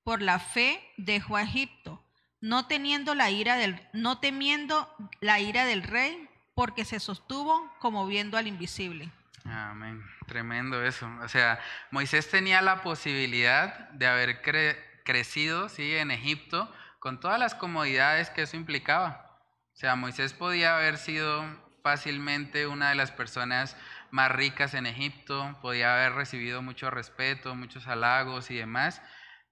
[0.02, 2.04] Por la fe dejó a Egipto,
[2.40, 8.06] no teniendo la ira del no temiendo la ira del rey, porque se sostuvo como
[8.06, 9.10] viendo al invisible.
[9.44, 10.02] Amén.
[10.26, 11.08] Tremendo eso.
[11.22, 14.42] O sea, Moisés tenía la posibilidad de haber
[15.04, 15.96] crecido ¿sí?
[15.96, 19.40] en Egipto con todas las comodidades que eso implicaba.
[19.72, 21.44] O sea, Moisés podía haber sido
[21.82, 23.76] fácilmente una de las personas
[24.10, 29.02] más ricas en Egipto, podía haber recibido mucho respeto, muchos halagos y demás,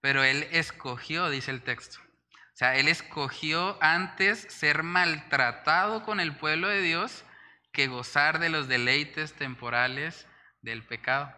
[0.00, 1.98] pero él escogió, dice el texto.
[2.00, 7.24] O sea, él escogió antes ser maltratado con el pueblo de Dios
[7.73, 10.27] que gozar de los deleites temporales
[10.63, 11.33] del pecado.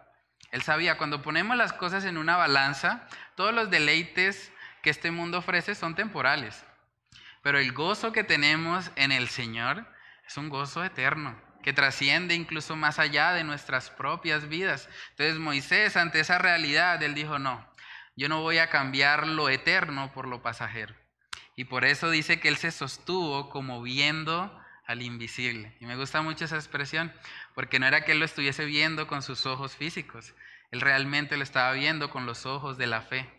[0.51, 5.39] Él sabía, cuando ponemos las cosas en una balanza, todos los deleites que este mundo
[5.39, 6.65] ofrece son temporales,
[7.43, 9.87] pero el gozo que tenemos en el Señor
[10.27, 14.89] es un gozo eterno, que trasciende incluso más allá de nuestras propias vidas.
[15.11, 17.67] Entonces Moisés, ante esa realidad, él dijo, no,
[18.17, 20.95] yo no voy a cambiar lo eterno por lo pasajero.
[21.57, 25.77] Y por eso dice que él se sostuvo como viendo al invisible.
[25.81, 27.13] Y me gusta mucho esa expresión,
[27.55, 30.35] porque no era que él lo estuviese viendo con sus ojos físicos,
[30.71, 33.31] él realmente lo estaba viendo con los ojos de la fe.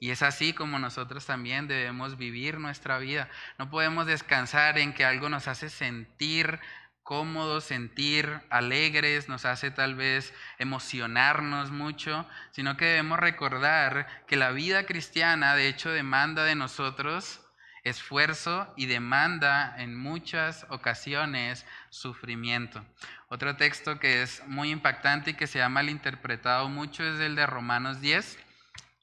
[0.00, 3.28] Y es así como nosotros también debemos vivir nuestra vida.
[3.58, 6.58] No podemos descansar en que algo nos hace sentir
[7.02, 14.52] cómodos, sentir alegres, nos hace tal vez emocionarnos mucho, sino que debemos recordar que la
[14.52, 17.40] vida cristiana de hecho demanda de nosotros
[17.84, 22.84] esfuerzo y demanda en muchas ocasiones sufrimiento.
[23.28, 27.46] Otro texto que es muy impactante y que se ha malinterpretado mucho es el de
[27.46, 28.38] Romanos 10.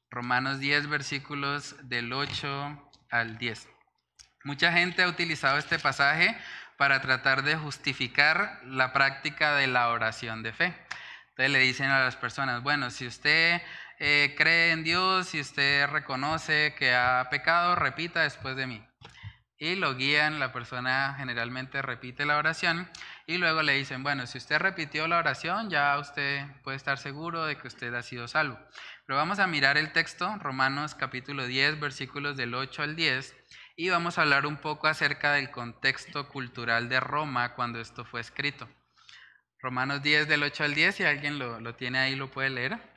[0.09, 3.67] Romanos 10 versículos del 8 al 10.
[4.43, 6.37] Mucha gente ha utilizado este pasaje
[6.77, 10.75] para tratar de justificar la práctica de la oración de fe.
[11.29, 13.61] Entonces le dicen a las personas, bueno, si usted
[13.99, 18.83] eh, cree en Dios y usted reconoce que ha pecado, repita después de mí.
[19.60, 22.88] y lo guían, la persona generalmente repite la oración
[23.25, 27.45] y luego le dicen, bueno, si usted repitió la oración, ya usted puede estar seguro
[27.45, 28.60] de que usted ha sido salvo.
[29.07, 33.36] Pero vamos a mirar el texto, Romanos capítulo 10, versículos del 8 al 10,
[33.77, 38.21] y vamos a hablar un poco acerca del contexto cultural de Roma cuando esto fue
[38.21, 38.69] escrito.
[39.60, 42.96] Romanos 10 del 8 al 10, si alguien lo, lo tiene ahí, lo puede leer.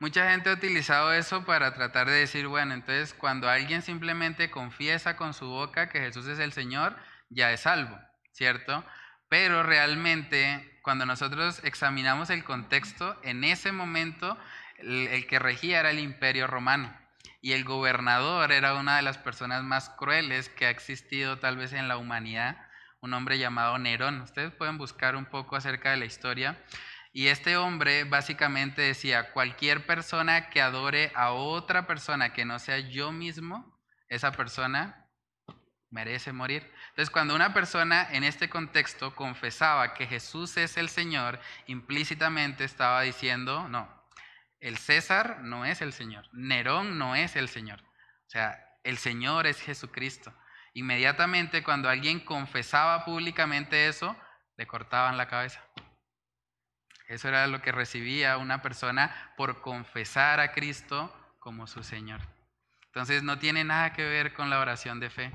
[0.00, 5.14] Mucha gente ha utilizado eso para tratar de decir, bueno, entonces cuando alguien simplemente confiesa
[5.14, 6.96] con su boca que Jesús es el Señor,
[7.28, 8.00] ya es salvo,
[8.32, 8.82] ¿cierto?
[9.28, 14.38] Pero realmente cuando nosotros examinamos el contexto, en ese momento
[14.78, 16.96] el, que regía era el imperio romano
[17.42, 21.74] y el gobernador era una de las personas más crueles que ha existido tal vez
[21.74, 22.56] en la humanidad,
[23.02, 24.22] un hombre llamado Nerón.
[24.22, 26.56] Ustedes pueden buscar un poco acerca de la historia.
[27.12, 32.78] Y este hombre básicamente decía, cualquier persona que adore a otra persona que no sea
[32.78, 35.08] yo mismo, esa persona
[35.90, 36.72] merece morir.
[36.90, 43.02] Entonces, cuando una persona en este contexto confesaba que Jesús es el Señor, implícitamente estaba
[43.02, 43.88] diciendo, no,
[44.60, 47.80] el César no es el Señor, Nerón no es el Señor.
[47.80, 50.32] O sea, el Señor es Jesucristo.
[50.74, 54.16] Inmediatamente cuando alguien confesaba públicamente eso,
[54.56, 55.60] le cortaban la cabeza.
[57.10, 62.20] Eso era lo que recibía una persona por confesar a Cristo como su Señor.
[62.86, 65.32] Entonces no tiene nada que ver con la oración de fe.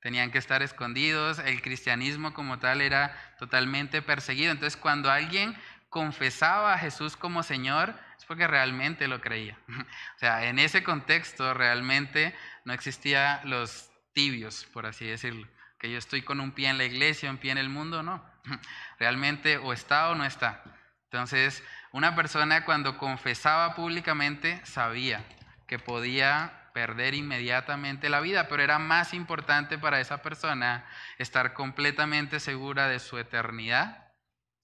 [0.00, 4.52] Tenían que estar escondidos, el cristianismo como tal era totalmente perseguido.
[4.52, 5.56] Entonces cuando alguien
[5.88, 9.58] confesaba a Jesús como Señor, es porque realmente lo creía.
[10.14, 15.48] O sea, en ese contexto realmente no existía los tibios, por así decirlo.
[15.78, 18.24] Que yo estoy con un pie en la iglesia, un pie en el mundo, no.
[18.98, 20.62] Realmente o está o no está.
[21.04, 21.62] Entonces,
[21.92, 25.24] una persona cuando confesaba públicamente sabía
[25.66, 30.86] que podía perder inmediatamente la vida, pero era más importante para esa persona
[31.18, 34.08] estar completamente segura de su eternidad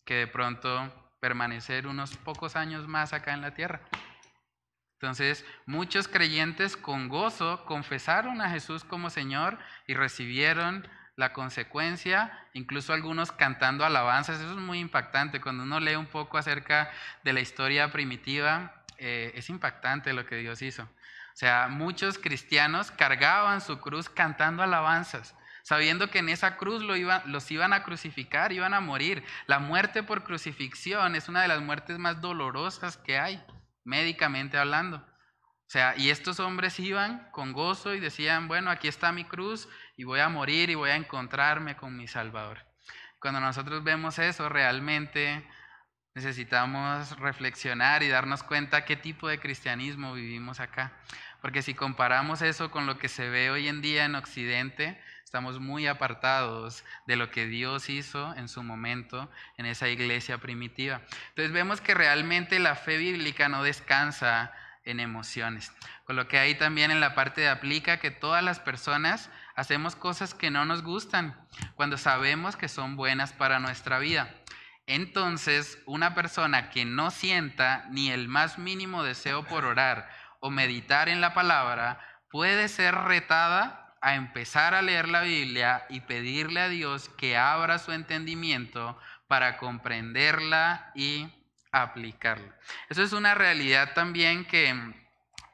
[0.04, 3.80] que de pronto permanecer unos pocos años más acá en la tierra.
[5.00, 12.92] Entonces, muchos creyentes con gozo confesaron a Jesús como Señor y recibieron la consecuencia, incluso
[12.92, 15.40] algunos cantando alabanzas, eso es muy impactante.
[15.40, 16.90] Cuando uno lee un poco acerca
[17.22, 20.82] de la historia primitiva, eh, es impactante lo que Dios hizo.
[20.82, 26.94] O sea, muchos cristianos cargaban su cruz cantando alabanzas, sabiendo que en esa cruz lo
[27.26, 29.24] los iban a crucificar, iban a morir.
[29.46, 33.44] La muerte por crucifixión es una de las muertes más dolorosas que hay,
[33.84, 35.04] médicamente hablando.
[35.66, 39.68] O sea, y estos hombres iban con gozo y decían, bueno, aquí está mi cruz
[39.96, 42.64] y voy a morir y voy a encontrarme con mi Salvador.
[43.18, 45.44] Cuando nosotros vemos eso, realmente
[46.14, 50.92] necesitamos reflexionar y darnos cuenta qué tipo de cristianismo vivimos acá.
[51.40, 55.58] Porque si comparamos eso con lo que se ve hoy en día en Occidente, estamos
[55.58, 61.02] muy apartados de lo que Dios hizo en su momento en esa iglesia primitiva.
[61.30, 64.52] Entonces vemos que realmente la fe bíblica no descansa
[64.84, 65.72] en emociones.
[66.04, 69.96] Con lo que ahí también en la parte de aplica que todas las personas hacemos
[69.96, 71.36] cosas que no nos gustan
[71.74, 74.34] cuando sabemos que son buenas para nuestra vida.
[74.86, 80.08] Entonces, una persona que no sienta ni el más mínimo deseo por orar
[80.40, 81.98] o meditar en la palabra
[82.30, 87.78] puede ser retada a empezar a leer la Biblia y pedirle a Dios que abra
[87.78, 91.28] su entendimiento para comprenderla y
[91.82, 92.52] aplicarlo.
[92.88, 94.94] Eso es una realidad también que mm,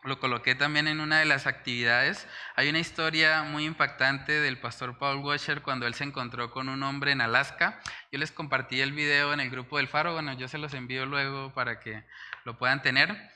[0.04, 2.26] lo coloqué también en una de las actividades.
[2.56, 6.82] Hay una historia muy impactante del pastor Paul Washer cuando él se encontró con un
[6.82, 7.80] hombre en Alaska.
[8.10, 11.06] Yo les compartí el video en el grupo del Faro, bueno, yo se los envío
[11.06, 12.04] luego para que
[12.44, 13.30] lo puedan tener.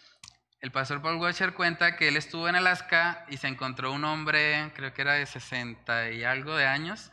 [0.60, 4.72] El pastor Paul Washer cuenta que él estuvo en Alaska y se encontró un hombre,
[4.74, 7.12] creo que era de 60 y algo de años,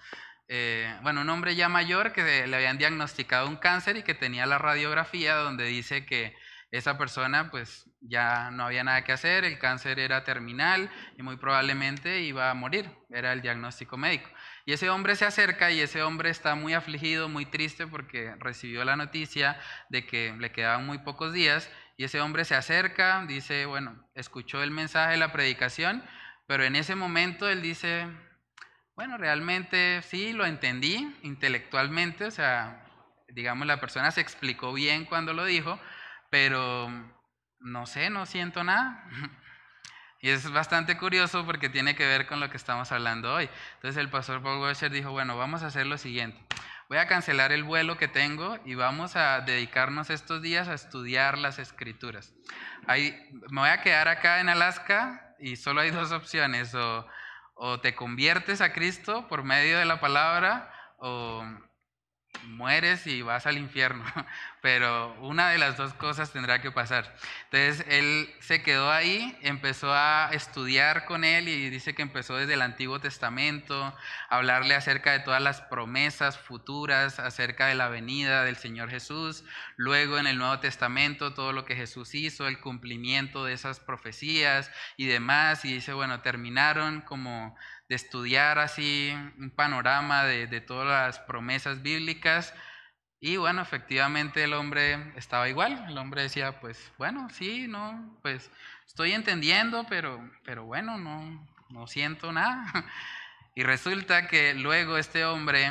[0.53, 4.45] eh, bueno, un hombre ya mayor que le habían diagnosticado un cáncer y que tenía
[4.45, 6.35] la radiografía donde dice que
[6.71, 11.37] esa persona pues ya no había nada que hacer, el cáncer era terminal y muy
[11.37, 14.29] probablemente iba a morir, era el diagnóstico médico.
[14.65, 18.83] Y ese hombre se acerca y ese hombre está muy afligido, muy triste porque recibió
[18.83, 23.67] la noticia de que le quedaban muy pocos días y ese hombre se acerca, dice,
[23.67, 26.03] bueno, escuchó el mensaje de la predicación,
[26.45, 28.05] pero en ese momento él dice,
[29.01, 32.85] bueno, realmente sí, lo entendí intelectualmente, o sea,
[33.29, 35.79] digamos, la persona se explicó bien cuando lo dijo,
[36.29, 36.87] pero
[37.59, 39.03] no sé, no siento nada.
[40.23, 43.49] Y es bastante curioso porque tiene que ver con lo que estamos hablando hoy.
[43.77, 46.37] Entonces el pastor Paul Washer dijo, bueno, vamos a hacer lo siguiente.
[46.87, 51.39] Voy a cancelar el vuelo que tengo y vamos a dedicarnos estos días a estudiar
[51.39, 52.35] las escrituras.
[52.85, 57.07] Ahí, me voy a quedar acá en Alaska y solo hay dos opciones, o,
[57.63, 61.43] o te conviertes a Cristo por medio de la palabra o
[62.43, 64.03] mueres y vas al infierno,
[64.61, 67.15] pero una de las dos cosas tendrá que pasar.
[67.45, 72.53] Entonces él se quedó ahí, empezó a estudiar con él y dice que empezó desde
[72.53, 78.43] el Antiguo Testamento, a hablarle acerca de todas las promesas futuras, acerca de la venida
[78.43, 79.43] del Señor Jesús,
[79.75, 84.71] luego en el Nuevo Testamento todo lo que Jesús hizo, el cumplimiento de esas profecías
[84.97, 87.55] y demás, y dice, bueno, terminaron como
[87.91, 92.53] de estudiar así un panorama de, todas las promesas bíblicas.
[93.19, 95.83] Y bueno, efectivamente el hombre estaba igual.
[95.89, 98.49] El hombre decía, pues bueno, sí, no, pues
[98.87, 102.63] estoy entendiendo, pero, pero bueno, no, no siento nada.
[103.53, 105.69] Y resulta que luego este hombre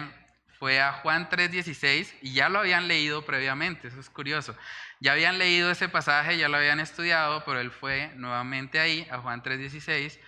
[0.58, 4.54] fue a Juan 3:16 y ya lo habían leído previamente, eso es curioso.
[5.00, 9.16] Ya habían leído ese pasaje, ya lo habían estudiado, pero él fue nuevamente ahí a
[9.16, 10.20] Juan 3:16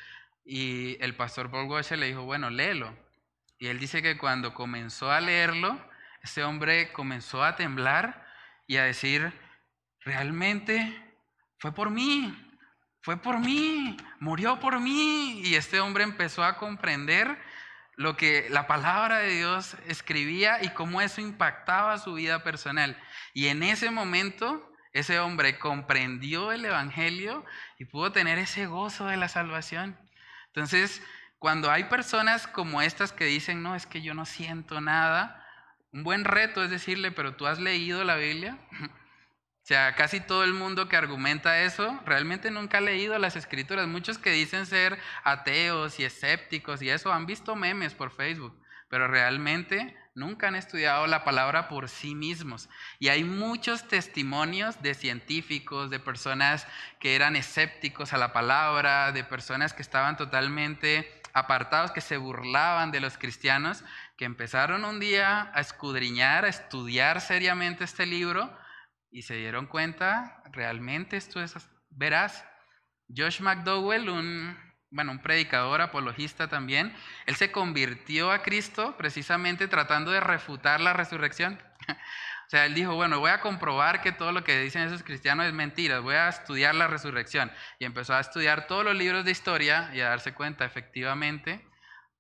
[0.45, 2.97] y el pastor Paul Washer le dijo, bueno, léelo.
[3.59, 5.79] Y él dice que cuando comenzó a leerlo,
[6.23, 8.27] ese hombre comenzó a temblar
[8.67, 9.33] y a decir,
[10.01, 11.01] realmente
[11.59, 12.37] fue por mí,
[13.03, 15.43] fue por mí, murió por mí.
[15.45, 17.39] Y este hombre empezó a comprender
[17.97, 23.01] lo que la palabra de Dios escribía y cómo eso impactaba su vida personal.
[23.33, 27.45] Y en ese momento ese hombre comprendió el Evangelio
[27.79, 29.97] y pudo tener ese gozo de la salvación.
[30.55, 31.03] Entonces,
[31.39, 35.43] cuando hay personas como estas que dicen, no, es que yo no siento nada,
[35.93, 38.59] un buen reto es decirle, pero tú has leído la Biblia.
[39.55, 43.87] O sea, casi todo el mundo que argumenta eso realmente nunca ha leído las escrituras.
[43.87, 49.07] Muchos que dicen ser ateos y escépticos y eso han visto memes por Facebook, pero
[49.07, 52.69] realmente nunca han estudiado la palabra por sí mismos.
[52.99, 56.67] Y hay muchos testimonios de científicos, de personas
[56.99, 62.91] que eran escépticos a la palabra, de personas que estaban totalmente apartados, que se burlaban
[62.91, 63.85] de los cristianos,
[64.17, 68.55] que empezaron un día a escudriñar, a estudiar seriamente este libro
[69.11, 71.55] y se dieron cuenta, realmente esto es
[71.91, 72.45] veraz.
[73.15, 74.57] Josh McDowell, un
[74.93, 76.95] bueno, un predicador apologista también,
[77.27, 81.59] él se convirtió a Cristo precisamente tratando de refutar la resurrección.
[81.89, 85.47] o sea, él dijo, bueno, voy a comprobar que todo lo que dicen esos cristianos
[85.47, 87.51] es mentira, voy a estudiar la resurrección.
[87.79, 91.67] Y empezó a estudiar todos los libros de historia y a darse cuenta, efectivamente,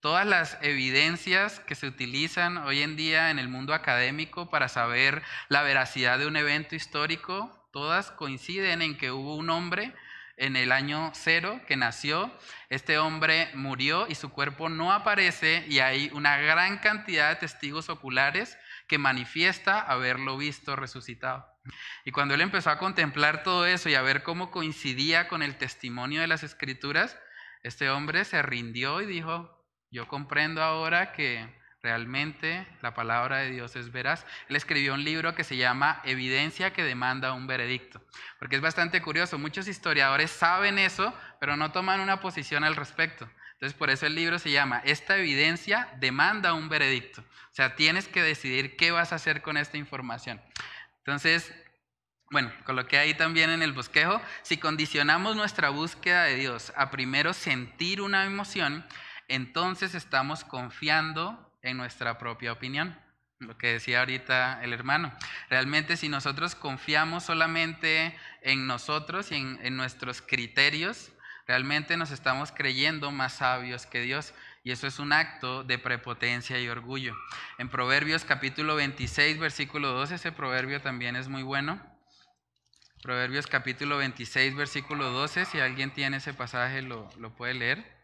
[0.00, 5.22] todas las evidencias que se utilizan hoy en día en el mundo académico para saber
[5.48, 9.94] la veracidad de un evento histórico, todas coinciden en que hubo un hombre
[10.42, 12.36] en el año cero que nació.
[12.68, 17.88] Este hombre murió y su cuerpo no aparece y hay una gran cantidad de testigos
[17.88, 21.46] oculares que manifiesta haberlo visto resucitado.
[22.04, 25.56] Y cuando él empezó a contemplar todo eso y a ver cómo coincidía con el
[25.56, 27.16] testimonio de las escrituras,
[27.62, 31.48] este hombre se rindió y dijo, yo comprendo ahora que
[31.82, 34.24] Realmente la palabra de Dios es veraz.
[34.48, 38.00] Él escribió un libro que se llama Evidencia que demanda un veredicto.
[38.38, 43.28] Porque es bastante curioso, muchos historiadores saben eso, pero no toman una posición al respecto.
[43.54, 47.20] Entonces por eso el libro se llama Esta evidencia demanda un veredicto.
[47.20, 50.40] O sea, tienes que decidir qué vas a hacer con esta información.
[50.98, 51.52] Entonces,
[52.30, 57.32] bueno, coloqué ahí también en el bosquejo, si condicionamos nuestra búsqueda de Dios a primero
[57.32, 58.86] sentir una emoción,
[59.26, 62.98] entonces estamos confiando en nuestra propia opinión,
[63.38, 65.12] lo que decía ahorita el hermano.
[65.48, 71.12] Realmente si nosotros confiamos solamente en nosotros y en, nuestros criterios,
[71.46, 74.34] realmente nos estamos creyendo más sabios que Dios.
[74.64, 77.16] Y eso es un acto de prepotencia y orgullo.
[77.58, 81.80] En Proverbios capítulo 26, versículo 12, ese proverbio también es muy bueno.
[83.02, 88.01] Proverbios capítulo 26, versículo 12, si alguien tiene ese pasaje lo, lo puede leer.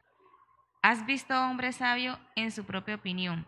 [0.88, 3.46] Has visto hombre sabio en su propia opinión.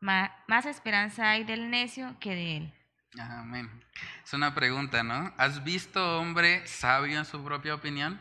[0.00, 2.74] más esperanza hay del necio que de él.
[3.18, 3.84] Amén.
[4.24, 5.30] Es una pregunta, ¿no?
[5.36, 8.18] ¿Has visto hombre sabio en su propia opinión?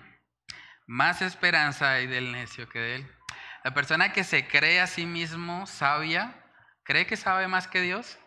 [0.87, 3.11] Más esperanza hay del necio que de él.
[3.63, 6.35] La persona que se cree a sí mismo sabia,
[6.83, 8.19] ¿cree que sabe más que Dios?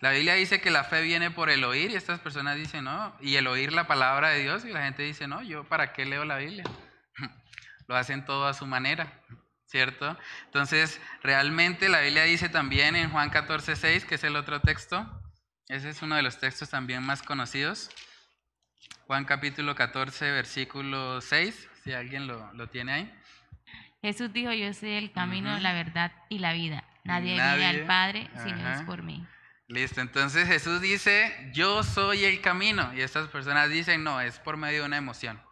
[0.00, 3.16] La Biblia dice que la fe viene por el oír y estas personas dicen, no,
[3.20, 6.06] y el oír la palabra de Dios y la gente dice, no, yo para qué
[6.06, 6.64] leo la Biblia.
[7.86, 9.12] Lo hacen todo a su manera.
[9.74, 10.16] ¿Cierto?
[10.44, 15.04] Entonces, realmente la Biblia dice también en Juan 14, 6, que es el otro texto,
[15.66, 17.90] ese es uno de los textos también más conocidos,
[19.08, 23.14] Juan capítulo 14, versículo 6, si alguien lo, lo tiene ahí.
[24.00, 26.84] Jesús dijo, yo soy el camino, la verdad y la vida.
[27.02, 29.26] Nadie, viene al Padre si no es por mí.
[29.66, 32.94] Listo, entonces Jesús dice, yo soy el camino.
[32.94, 35.42] Y estas personas dicen, no, es por medio de una emoción.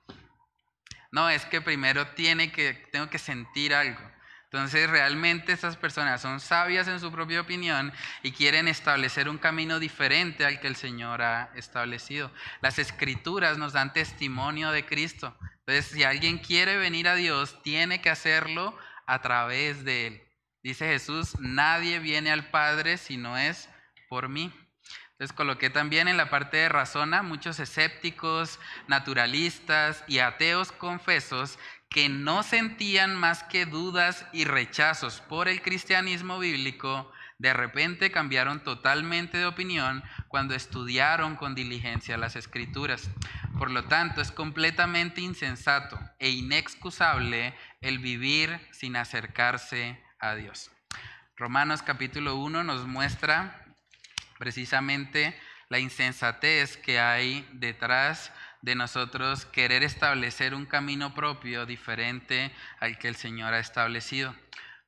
[1.12, 4.11] No, es que primero tiene que, tengo que sentir algo.
[4.52, 7.90] Entonces realmente estas personas son sabias en su propia opinión
[8.22, 12.30] y quieren establecer un camino diferente al que el Señor ha establecido.
[12.60, 15.34] Las escrituras nos dan testimonio de Cristo.
[15.60, 18.76] Entonces si alguien quiere venir a Dios, tiene que hacerlo
[19.06, 20.22] a través de Él.
[20.62, 23.70] Dice Jesús, nadie viene al Padre si no es
[24.10, 24.52] por mí.
[25.12, 31.58] Entonces coloqué también en la parte de razona muchos escépticos, naturalistas y ateos confesos
[31.92, 38.62] que no sentían más que dudas y rechazos por el cristianismo bíblico, de repente cambiaron
[38.64, 43.10] totalmente de opinión cuando estudiaron con diligencia las escrituras.
[43.58, 50.70] Por lo tanto, es completamente insensato e inexcusable el vivir sin acercarse a Dios.
[51.36, 53.66] Romanos capítulo 1 nos muestra
[54.38, 55.38] precisamente
[55.68, 58.32] la insensatez que hay detrás
[58.62, 64.34] de nosotros querer establecer un camino propio diferente al que el Señor ha establecido.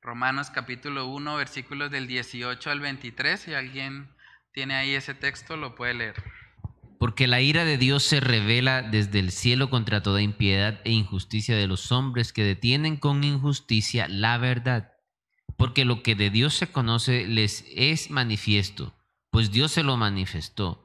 [0.01, 4.07] Romanos capítulo 1, versículos del 18 al 23, si alguien
[4.53, 6.23] tiene ahí ese texto, lo puede leer.
[6.99, 11.57] Porque la ira de Dios se revela desde el cielo contra toda impiedad e injusticia
[11.57, 14.93] de los hombres que detienen con injusticia la verdad.
[15.57, 18.95] Porque lo que de Dios se conoce les es manifiesto,
[19.31, 20.84] pues Dios se lo manifestó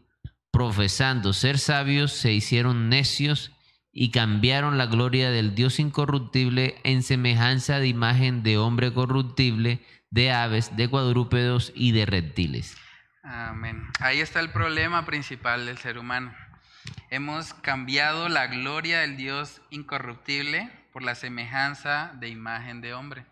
[0.51, 3.51] profesando ser sabios, se hicieron necios
[3.91, 10.31] y cambiaron la gloria del Dios incorruptible en semejanza de imagen de hombre corruptible, de
[10.31, 12.77] aves, de cuadrúpedos y de reptiles.
[13.23, 13.87] Amén.
[13.99, 16.33] Ahí está el problema principal del ser humano.
[17.09, 23.25] Hemos cambiado la gloria del Dios incorruptible por la semejanza de imagen de hombre.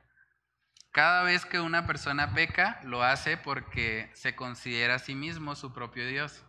[0.91, 5.73] Cada vez que una persona peca, lo hace porque se considera a sí mismo su
[5.73, 6.43] propio Dios.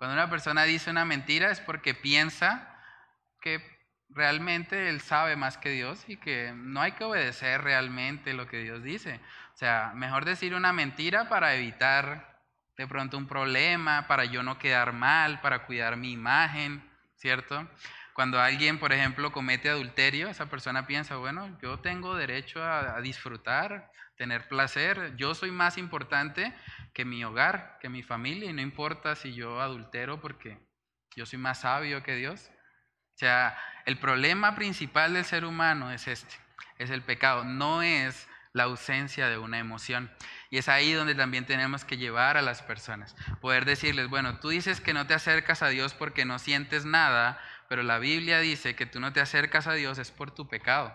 [0.00, 2.74] Cuando una persona dice una mentira es porque piensa
[3.38, 3.62] que
[4.08, 8.62] realmente él sabe más que Dios y que no hay que obedecer realmente lo que
[8.62, 9.20] Dios dice.
[9.52, 12.40] O sea, mejor decir una mentira para evitar
[12.78, 16.82] de pronto un problema, para yo no quedar mal, para cuidar mi imagen,
[17.16, 17.68] ¿cierto?
[18.14, 23.02] Cuando alguien, por ejemplo, comete adulterio, esa persona piensa, bueno, yo tengo derecho a, a
[23.02, 26.54] disfrutar, tener placer, yo soy más importante
[26.92, 30.58] que mi hogar, que mi familia, y no importa si yo adultero porque
[31.16, 32.50] yo soy más sabio que Dios.
[33.14, 36.34] O sea, el problema principal del ser humano es este,
[36.78, 40.10] es el pecado, no es la ausencia de una emoción.
[40.50, 44.48] Y es ahí donde también tenemos que llevar a las personas, poder decirles, bueno, tú
[44.48, 48.74] dices que no te acercas a Dios porque no sientes nada, pero la Biblia dice
[48.74, 50.92] que tú no te acercas a Dios es por tu pecado,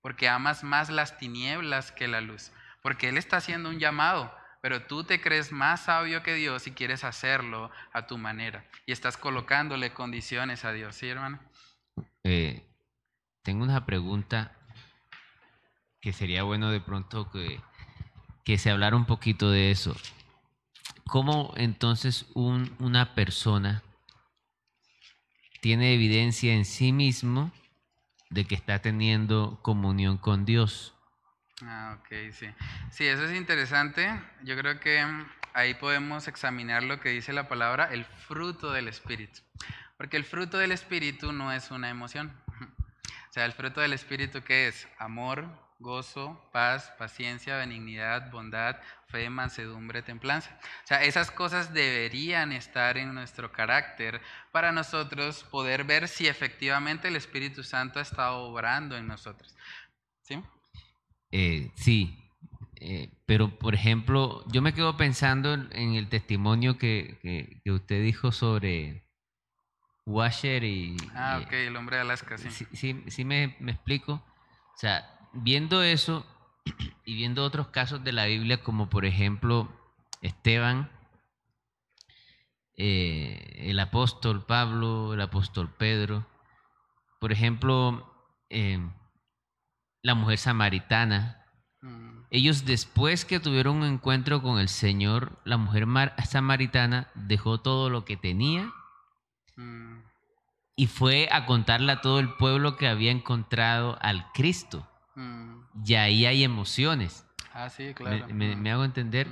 [0.00, 2.50] porque amas más las tinieblas que la luz,
[2.82, 4.34] porque Él está haciendo un llamado
[4.66, 8.64] pero tú te crees más sabio que Dios y quieres hacerlo a tu manera.
[8.84, 11.38] Y estás colocándole condiciones a Dios, ¿sí, hermano?
[12.24, 12.66] Eh,
[13.42, 14.58] tengo una pregunta
[16.00, 17.60] que sería bueno de pronto que,
[18.44, 19.94] que se hablara un poquito de eso.
[21.06, 23.84] ¿Cómo entonces una persona
[25.60, 27.52] tiene evidencia en sí mismo
[28.30, 30.95] de que está teniendo comunión con Dios?
[31.62, 32.46] Ah, ok, sí.
[32.90, 34.08] Sí, eso es interesante.
[34.42, 38.88] Yo creo que mm, ahí podemos examinar lo que dice la palabra, el fruto del
[38.88, 39.40] Espíritu.
[39.96, 42.32] Porque el fruto del Espíritu no es una emoción.
[43.30, 44.88] O sea, el fruto del Espíritu, ¿qué es?
[44.98, 45.46] Amor,
[45.78, 48.76] gozo, paz, paciencia, benignidad, bondad,
[49.08, 50.58] fe, mansedumbre, templanza.
[50.84, 54.20] O sea, esas cosas deberían estar en nuestro carácter
[54.52, 59.54] para nosotros poder ver si efectivamente el Espíritu Santo ha estado obrando en nosotros.
[60.22, 60.42] ¿Sí?
[61.38, 62.16] Eh, sí,
[62.76, 69.06] eh, pero por ejemplo, yo me quedo pensando en, el testimonio que, usted dijo sobre
[70.06, 70.96] Washer y...
[71.14, 72.48] Ah, ok, el hombre de Alaska, sí.
[72.72, 74.14] Sí, sí, me, explico.
[74.14, 76.24] O sea, viendo eso,
[77.04, 79.68] y viendo otros casos de la Biblia, como por ejemplo
[80.22, 80.90] Esteban,
[82.78, 86.26] eh, el apóstol Pablo, el apóstol Pedro,
[87.20, 88.10] por ejemplo,
[88.48, 88.80] eh,
[90.06, 91.44] la mujer samaritana,
[91.82, 92.26] mm.
[92.30, 95.88] ellos después que tuvieron un encuentro con el Señor, la mujer
[96.24, 98.72] samaritana dejó todo lo que tenía
[99.56, 99.98] mm.
[100.76, 104.88] y fue a contarle a todo el pueblo que había encontrado al Cristo.
[105.16, 105.62] Mm.
[105.84, 107.26] Y ahí hay emociones.
[107.52, 108.28] Ah, sí, claro.
[108.32, 109.26] Me, hago entender.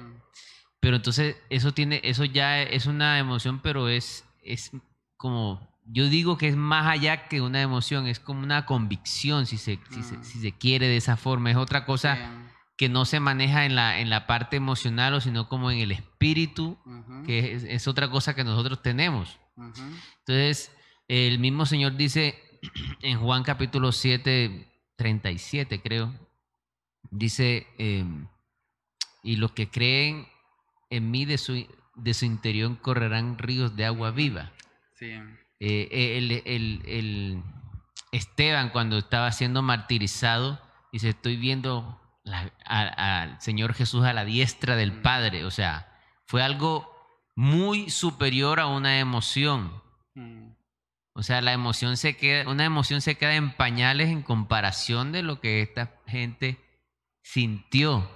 [0.80, 4.72] Pero entonces eso tiene, eso ya es una emoción, pero es, es
[5.16, 9.58] como, yo digo que es más allá que una emoción, es como una convicción, si
[9.58, 11.50] se, si se, quiere de esa forma.
[11.50, 15.48] Es otra cosa que no se maneja en la, en la parte emocional, o sino
[15.48, 16.78] como en el espíritu,
[17.26, 19.38] que es, otra cosa que nosotros tenemos.
[20.20, 20.72] Entonces,
[21.06, 22.42] el mismo Señor dice
[23.02, 26.14] en Juan capítulo 7, 37 creo,
[27.10, 28.26] dice, em,
[29.22, 30.26] y los que creen
[30.88, 34.52] en mí de su, de su interior correrán ríos de agua viva.
[34.94, 35.12] Sí.
[35.60, 37.42] Eh, el, el,
[38.12, 40.60] Esteban cuando estaba siendo martirizado,
[40.92, 42.00] dice, estoy viendo
[42.64, 45.02] al Señor Jesús a la diestra del mm.
[45.02, 45.44] Padre.
[45.44, 45.92] O sea,
[46.26, 46.90] fue algo
[47.34, 49.82] muy superior a una emoción.
[50.14, 50.54] Mm.
[51.14, 55.22] O sea, la emoción se queda, una emoción se queda en pañales en comparación de
[55.22, 56.58] lo que esta gente
[57.22, 58.08] sintió.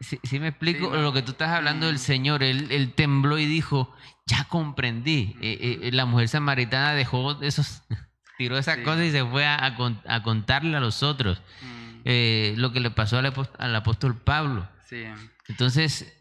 [0.00, 0.88] ¿Sí, me explico?
[0.96, 3.94] Lo que tú estás hablando del Señor, él, tembló y dijo,
[4.26, 5.36] ya comprendí.
[5.40, 7.82] Eh, eh, la mujer samaritana dejó esos,
[8.38, 9.76] tiró esas cosas y se fue a,
[10.22, 12.00] contarle a los otros mm.
[12.04, 14.68] eh, lo que le pasó al, al apóstol Pablo.
[15.48, 16.12] Entonces,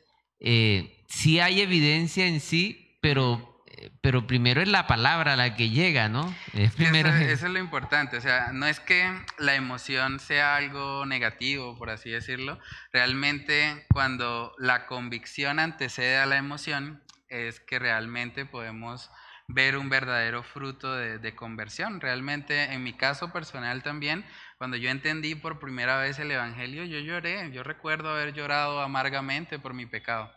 [1.08, 3.56] sí hay evidencia en sí, pero
[4.01, 6.34] pero primero es la palabra la que llega, ¿no?
[6.53, 7.10] Es primero...
[7.16, 11.89] Eso, es lo importante, o sea, no es que la emoción sea algo negativo, por
[11.89, 12.60] así decirlo,
[12.91, 17.01] realmente cuando la convicción antecede a la emoción,
[17.36, 19.11] es que realmente podemos
[19.47, 22.01] ver un verdadero fruto de, conversión.
[22.01, 24.25] Realmente, en mi caso personal también,
[24.57, 27.51] cuando yo entendí por primera vez el Evangelio, yo lloré.
[27.51, 30.31] Yo recuerdo haber llorado amargamente por mi pecado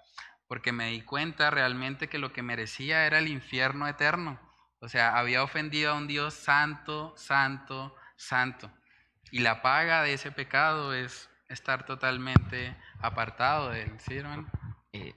[0.48, 4.40] porque me di cuenta realmente que lo que merecía era el infierno eterno.
[4.80, 8.70] O sea, había ofendido a un Dios santo, santo, santo.
[9.30, 14.50] Y la paga de ese pecado es estar totalmente apartado de él, ¿sí, hermano?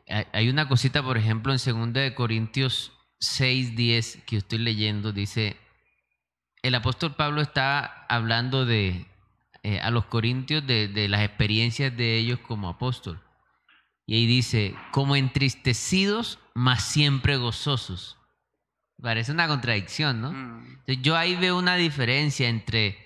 [0.08, 5.58] Eh, hay una cosita, por ejemplo, en 2 Corintios 6, 10, que estoy leyendo, dice,
[6.64, 9.06] el apóstol Pablo está hablando de,
[9.64, 13.22] eh, a los corintios de, de las experiencias de ellos como apóstol.
[14.06, 18.18] Y ahí dice, como entristecidos, mas siempre gozosos.
[19.02, 20.32] Parece una contradicción, ¿no?
[20.32, 20.80] Mm.
[21.02, 22.98] yo ahí veo una diferencia entre,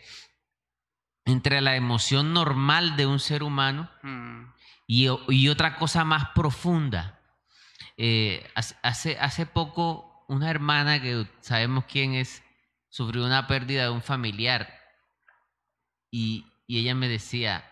[1.26, 4.55] entre la emoción normal de un ser humano mm.
[4.88, 5.08] Y,
[5.50, 7.20] otra cosa más profunda.
[7.98, 8.46] Eh,
[8.82, 12.44] hace, hace poco, una hermana que sabemos quién es,
[12.90, 14.74] sufrió una pérdida de un familiar
[16.12, 17.64] y, y ella me decía,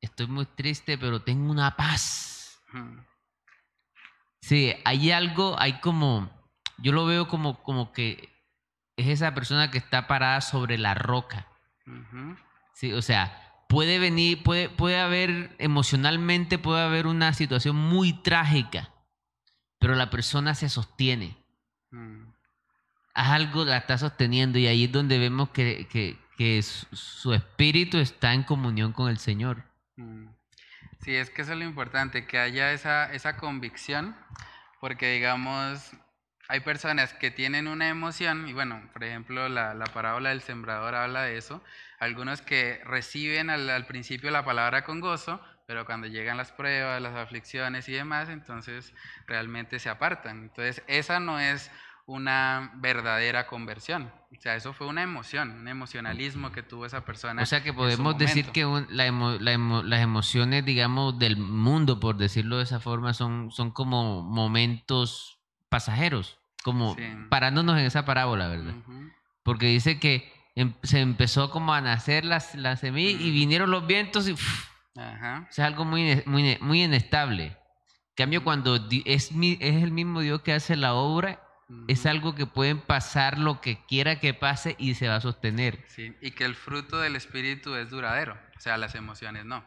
[0.00, 2.34] estoy muy triste, pero tengo una paz
[4.40, 6.30] Sí, hay algo, hay como,
[6.78, 8.28] yo lo veo como, como que
[8.96, 11.46] es esa persona que está parada sobre la roca.
[12.74, 13.43] Sí, o sea,
[13.74, 18.92] puede venir, puede, puede haber, emocionalmente puede haber una situación muy trágica,
[19.80, 21.36] pero la persona se sostiene.
[21.90, 22.22] Mm.
[23.14, 28.32] Algo la está sosteniendo y ahí es donde vemos que, que, que su, espíritu está
[28.32, 29.64] en comunión con el Señor.
[29.96, 30.28] Mm.
[31.00, 34.16] Sí, es que eso es lo importante, que haya esa, esa convicción,
[34.80, 35.90] porque digamos,
[36.48, 40.94] hay personas que tienen una emoción, y bueno, por ejemplo, la, la parábola del sembrador
[40.94, 41.62] habla de eso,
[41.98, 47.00] algunos que reciben al, al, principio la palabra con gozo, pero cuando llegan las pruebas,
[47.00, 48.92] las aflicciones y demás, entonces
[49.26, 50.42] realmente se apartan.
[50.42, 51.70] Entonces, esa no es
[52.06, 54.12] una verdadera conversión.
[54.36, 57.42] O sea, eso fue una emoción, un emocionalismo que tuvo esa persona.
[57.42, 62.80] O sea, que podemos decir que las emociones, digamos, del mundo, por decirlo de esa
[62.80, 65.38] forma, son, son como momentos
[65.74, 66.96] pasajeros, como
[67.30, 68.76] parándonos en esa parábola, ¿verdad?
[69.42, 73.84] Porque dice que em, se empezó como a nacer la, la semilla y vinieron los
[73.84, 74.34] vientos y...
[74.34, 74.36] O
[75.50, 77.46] sea, algo muy, muy, muy inestable.
[77.46, 81.42] En cambio, cuando es, es el mismo Dios que hace la obra
[81.88, 85.84] es algo que pueden pasar lo que quiera que pase y se va a sostener.
[85.88, 89.64] Sí, y que el fruto del espíritu es duradero, o sea, las emociones no.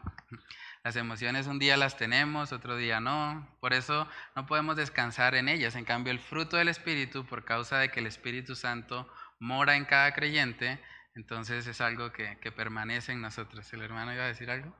[0.88, 5.50] Las emociones un día las tenemos, otro día no, por eso no podemos descansar en
[5.50, 5.76] ellas.
[5.76, 9.06] En cambio, el fruto del espíritu, por causa de que el Espíritu Santo
[9.38, 10.80] mora en cada creyente,
[11.14, 13.70] entonces es algo que, que permanece en nosotros.
[13.74, 14.74] ¿El hermano iba a decir algo?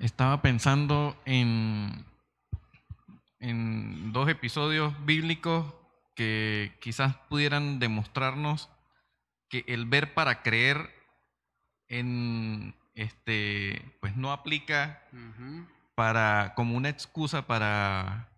[0.00, 2.04] Estaba pensando en,
[3.38, 5.72] en dos episodios bíblicos
[6.16, 8.68] que quizás pudieran demostrarnos
[9.48, 10.90] que el ver para creer
[11.86, 15.02] en este pues no aplica
[15.94, 18.28] para como una excusa para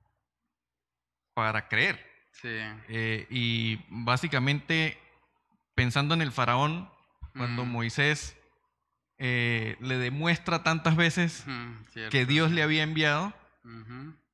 [1.35, 2.05] para creer.
[2.45, 4.99] Eh, y básicamente
[5.75, 6.91] pensando en el faraón,
[7.35, 8.37] cuando Moisés
[9.19, 11.45] eh, le demuestra tantas veces
[12.11, 13.33] que Dios le había enviado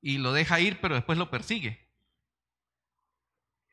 [0.00, 1.86] y lo deja ir, pero después lo persigue.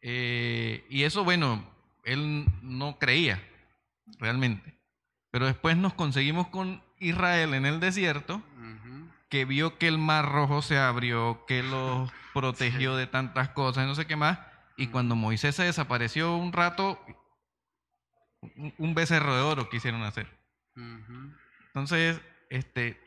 [0.01, 1.67] Eh, y eso, bueno,
[2.03, 3.41] él no creía
[4.19, 4.74] realmente.
[5.35, 8.41] Pero después nos conseguimos con Israel en el desierto,
[9.27, 13.95] que vio que el mar rojo se abrió, que los protegió de tantas cosas, no
[13.95, 14.39] sé qué más.
[14.77, 17.05] Y cuando Moisés se desapareció un rato,
[18.77, 20.25] un becerro de oro quisieron hacer.
[21.67, 22.97] Entonces, este,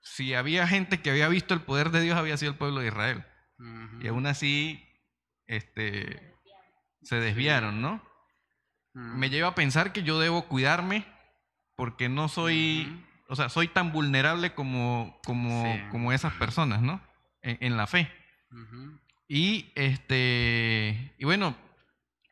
[0.00, 2.86] si había gente que había visto el poder de Dios, había sido el pueblo de
[2.86, 3.26] Israel.
[4.00, 4.82] Y aún así,
[5.46, 6.34] este,
[7.02, 8.02] se desviaron, ¿no?
[8.94, 11.17] Me lleva a pensar que yo debo cuidarme
[11.78, 17.00] porque no soy, o sea, soy tan vulnerable como, como, como esas personas, ¿no?
[17.40, 18.12] En, la fe.
[19.28, 21.56] Y este, y bueno,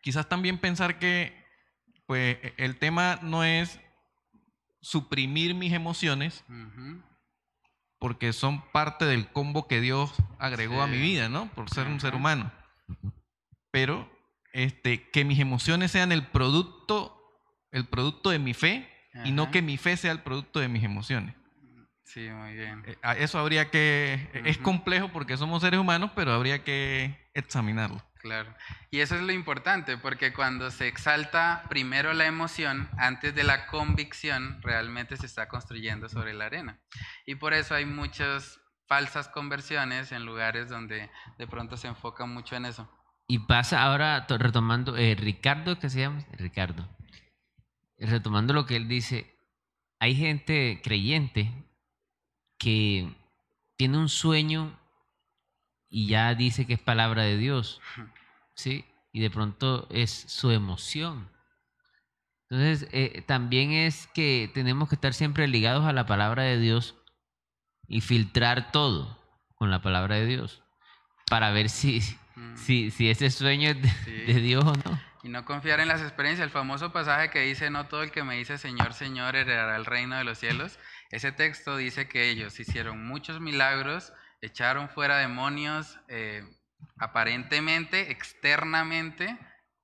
[0.02, 1.32] quizás también pensar que
[2.06, 3.78] pues e, el tema no es
[4.80, 6.44] suprimir mis emociones,
[8.00, 11.46] porque son parte del combo que Dios agregó a mi vida, ¿no?
[11.54, 12.50] Por ser un ser humano.
[13.70, 14.10] Pero
[14.52, 17.16] este, que mis emociones sean el producto,
[17.70, 20.84] el producto de mi fe y no que mi fe sea el producto de mis
[20.84, 21.34] emociones.
[22.04, 22.82] Sí, muy bien.
[22.86, 28.02] Eh, eso habría que, es complejo porque somos seres humanos, pero habría que examinarlo.
[28.20, 28.54] Claro.
[28.90, 33.66] Y eso es lo importante, porque cuando se exalta primero la emoción antes de la
[33.66, 36.80] convicción, realmente se está construyendo sobre la arena.
[37.26, 42.56] Y por eso hay muchas falsas conversiones en lugares donde de pronto se enfoca mucho
[42.56, 42.88] en eso.
[43.28, 46.24] Y pasa ahora, retomando, eh, Ricardo, ¿qué se llama?
[46.32, 46.88] Ricardo.
[47.98, 49.38] Retomando lo que él dice,
[49.98, 51.52] hay gente creyente
[52.58, 53.14] que
[53.76, 54.78] tiene un sueño
[55.88, 57.80] y ya dice que es palabra de Dios.
[58.54, 58.84] ¿sí?
[59.12, 61.30] Y de pronto es su emoción.
[62.48, 66.94] Entonces, eh, también es que tenemos que estar siempre ligados a la palabra de Dios
[67.88, 69.18] y filtrar todo
[69.56, 70.62] con la palabra de Dios
[71.28, 72.00] para ver si,
[72.36, 72.56] mm.
[72.56, 75.00] si, si ese sueño es de, Dios o no.
[75.26, 76.44] Y no confiar en las experiencias.
[76.46, 79.84] El famoso pasaje que dice, no todo el que me dice Señor, Señor heredará el
[79.84, 80.78] reino de los cielos.
[81.10, 86.44] Ese texto dice que ellos hicieron muchos milagros, echaron fuera demonios, eh,
[86.96, 89.36] aparentemente, externamente,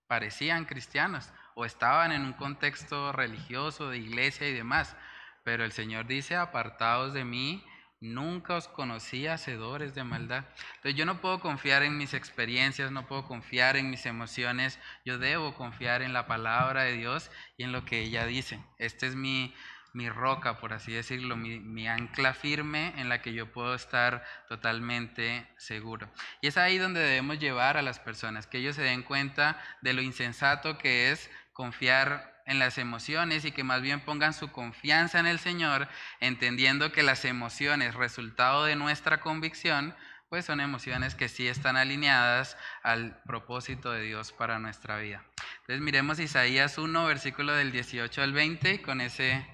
[0.07, 4.95] parecían cristianos o estaban en un contexto religioso, de iglesia y demás.
[5.43, 7.67] Pero el Señor dice, apartados de mí,
[8.03, 10.45] nunca os conocí hacedores de maldad.
[10.75, 15.19] Entonces yo no puedo confiar en mis experiencias, no puedo confiar en mis emociones, yo
[15.19, 18.61] debo confiar en la palabra de Dios y en lo que ella dice.
[18.79, 19.55] Este es mi,
[19.93, 25.47] mi roca, por así decirlo, mi, ancla firme en la que yo puedo estar totalmente
[25.57, 26.11] seguro.
[26.41, 29.93] Y es ahí donde debemos llevar a las personas, que ellos se den cuenta de
[29.93, 35.19] lo insensato que es confiar en las emociones y que más bien pongan su confianza
[35.21, 35.89] en el Señor,
[36.21, 39.95] entendiendo que las emociones, resultado de nuestra convicción,
[40.29, 45.23] pues son emociones que sí están alineadas al propósito de Dios para nuestra vida.
[45.61, 49.47] Entonces miremos Isaías 1, versículo del 18 al 20, con ese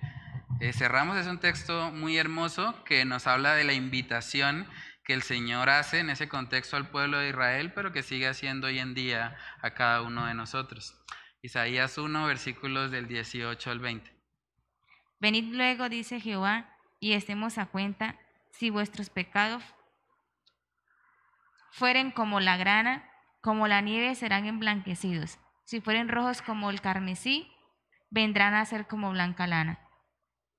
[0.61, 4.68] eh, cerramos, es un texto muy hermoso que nos habla de la invitación
[5.05, 8.66] que el Señor hace en ese contexto al pueblo de Israel, pero que sigue haciendo
[8.66, 10.95] hoy en día a cada uno de nosotros.
[11.41, 14.12] Isaías 1, versículos del 18 al 20.
[15.20, 18.18] Venid luego, dice Jehová, y estemos a cuenta,
[18.51, 19.62] si vuestros pecados
[21.70, 23.09] fueren como la grana,
[23.41, 25.39] como la nieve serán emblanquecidos.
[25.64, 27.49] Si fueren rojos como el carmesí,
[28.11, 29.78] vendrán a ser como blanca lana.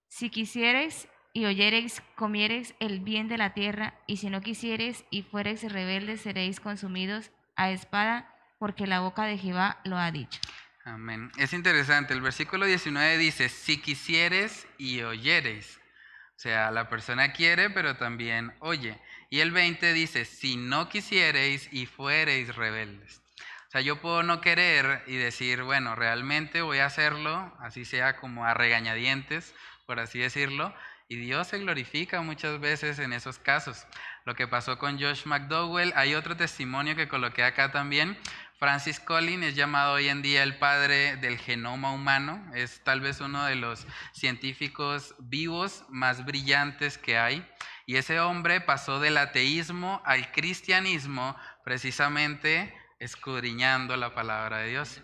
[0.08, 5.24] Si quisiereis y oyereis, comiereis el bien de la tierra, y si no quisiereis y
[5.24, 10.40] fuereis rebeldes, seréis consumidos a espada, porque la boca de Jehová lo ha dicho.
[10.86, 11.32] Amén.
[11.38, 15.80] Es interesante, el versículo 19 dice, si quisieres y oyereis.
[16.36, 18.98] O sea, la persona quiere, pero también oye.
[19.30, 23.22] Y el 20 dice, si no quisiereis y fuereis rebeldes.
[23.68, 28.16] O sea, yo puedo no querer y decir, bueno, realmente voy a hacerlo, así sea
[28.18, 29.54] como a regañadientes,
[29.86, 30.74] por así decirlo,
[31.08, 33.86] y Dios se glorifica muchas veces en esos casos.
[34.26, 38.18] Lo que pasó con Josh McDowell, hay otro testimonio que coloqué acá también,
[38.60, 43.22] Francis Collins es llamado hoy en día el padre del genoma humano, es tal vez
[43.22, 47.50] uno de los científicos vivos más brillantes que hay.
[47.86, 55.02] Y ese hombre pasó del ateísmo al cristianismo precisamente escudriñando la palabra de Dios.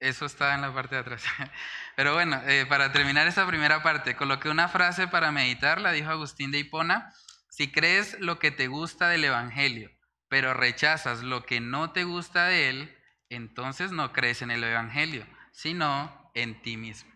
[0.00, 1.22] Eso está en la parte de atrás.
[1.94, 6.10] Pero bueno, eh, para terminar esta primera parte, coloqué una frase para meditar, la dijo
[6.10, 7.14] Agustín de Hipona,
[7.48, 9.88] si crees lo que te gusta del Evangelio
[10.30, 12.96] pero rechazas lo que no te gusta de él,
[13.28, 17.10] entonces no crees en el Evangelio, sino en ti mismo.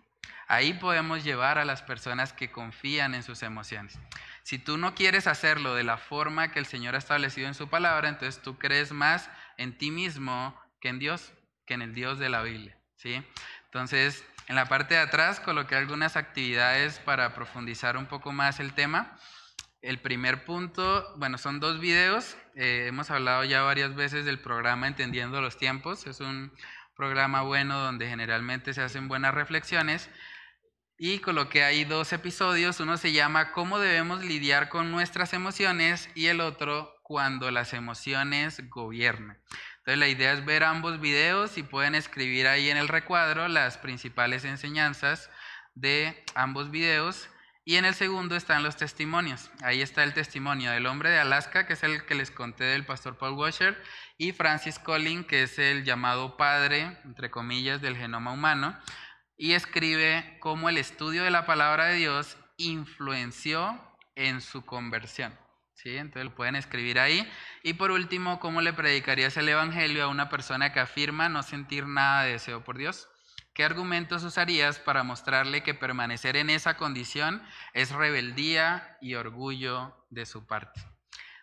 [0.48, 3.98] Ahí podemos llevar a las personas que confían en sus emociones.
[4.42, 7.68] Si tú no quieres hacerlo de la forma que el Señor ha establecido en su
[7.68, 11.32] palabra, entonces tú crees más en ti mismo que en Dios,
[11.66, 12.76] que en el Dios de la Biblia.
[12.96, 13.24] ¿sí?
[13.66, 18.74] Entonces, en la parte de atrás coloqué algunas actividades para profundizar un poco más el
[18.74, 19.16] tema.
[19.85, 22.39] El primer punto, bueno, son dos videos.
[22.55, 26.07] Eh, hemos hablado ya varias veces del programa Entendiendo los Tiempos.
[26.07, 26.55] Es un
[26.97, 30.09] programa bueno donde generalmente se hacen buenas reflexiones.
[30.97, 32.80] Y coloqué ahí dos episodios.
[32.80, 38.62] Uno se llama Cómo debemos lidiar con nuestras emociones y el otro Cuando las emociones
[38.70, 39.39] gobiernan.
[39.80, 43.76] Entonces la idea es ver ambos videos y pueden escribir ahí en el recuadro las
[43.76, 45.28] principales enseñanzas
[45.74, 47.28] de ambos videos
[47.64, 49.50] y en el segundo están los testimonios.
[49.62, 52.84] Ahí está el testimonio del hombre de Alaska, que es el que les conté del
[52.84, 53.82] pastor Paul Washer,
[54.18, 58.78] y Francis Collins, que es el llamado padre, entre comillas, del genoma humano,
[59.36, 63.80] y escribe cómo el estudio de la palabra de Dios influenció
[64.14, 65.36] en su conversión.
[65.72, 65.96] ¿Sí?
[65.96, 67.28] Entonces lo pueden escribir ahí.
[67.62, 71.86] Y por último, ¿cómo le predicarías el Evangelio a una persona que afirma no sentir
[71.86, 73.08] nada de deseo por Dios?
[73.55, 77.40] ¿Qué argumentos usarías para mostrarle que permanecer en esa condición
[77.72, 80.80] es rebeldía y orgullo de su parte?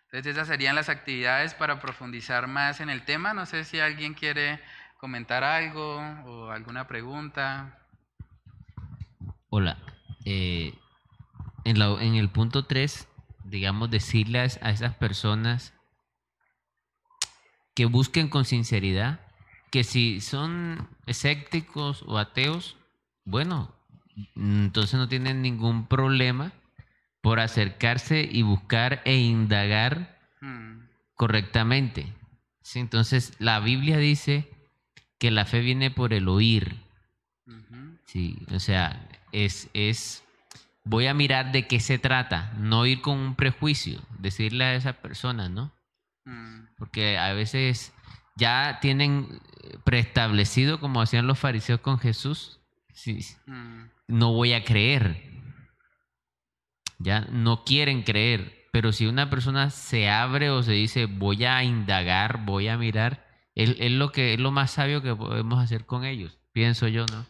[0.03, 3.33] Entonces esas serían las actividades para profundizar más en el tema.
[3.33, 4.59] No sé si alguien quiere
[4.97, 7.79] comentar algo o alguna pregunta.
[9.49, 9.77] Hola.
[10.25, 10.77] Eh,
[11.63, 13.07] en, el punto 3,
[13.45, 15.73] digamos, decirles a esas personas
[17.73, 19.30] que busquen con sinceridad
[19.71, 22.75] que si son escépticos o ateos,
[23.23, 23.73] bueno,
[24.35, 26.51] entonces no tienen ningún problema
[27.21, 30.81] por acercarse y buscar e indagar hmm.
[31.15, 32.13] correctamente.
[32.75, 34.49] Entonces la Biblia dice
[35.17, 36.77] que la fe viene por el oír.
[38.05, 40.23] Sí, o sea, es, es,
[40.83, 44.93] voy a mirar de qué se trata, no ir con un prejuicio, decirle a esa
[44.93, 45.71] persona, ¿no?
[46.25, 46.65] Hmm.
[46.77, 47.93] Porque a veces
[48.35, 49.39] ya tienen
[49.83, 52.59] preestablecido como hacían los fariseos con Jesús,
[53.45, 53.83] mm.
[54.07, 55.29] no voy a creer.
[56.99, 58.67] Ya no quieren creer.
[58.71, 63.27] Pero si una persona se abre o se dice voy a indagar, voy a mirar,
[63.53, 67.05] es, es lo que es lo más sabio que podemos hacer con ellos, pienso yo,
[67.07, 67.25] ¿no?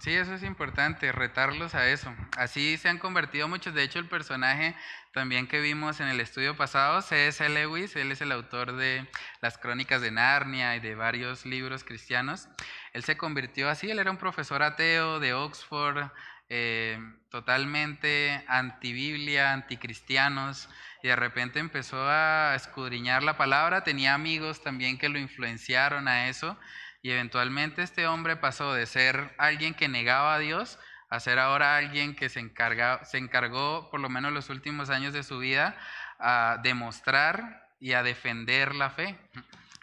[0.00, 2.14] Sí, eso es importante, retarlos a eso.
[2.36, 3.74] Así se han convertido muchos.
[3.74, 4.74] De hecho, el personaje
[5.12, 7.48] también que vimos en el estudio pasado, C.S.
[7.48, 9.08] Lewis, él es el autor de
[9.40, 12.48] las crónicas de Narnia y de varios libros cristianos.
[12.92, 16.10] Él se convirtió así, él era un profesor ateo de Oxford,
[16.48, 16.98] eh,
[17.30, 20.68] totalmente anti-Biblia, anticristianos,
[21.02, 23.84] y de repente empezó a escudriñar la palabra.
[23.84, 26.58] Tenía amigos también que lo influenciaron a eso
[27.04, 30.78] y eventualmente este hombre pasó de ser alguien que negaba a Dios
[31.10, 35.12] a ser ahora alguien que se, encarga, se encargó, por lo menos los últimos años
[35.12, 35.76] de su vida,
[36.18, 39.18] a demostrar y a defender la fe.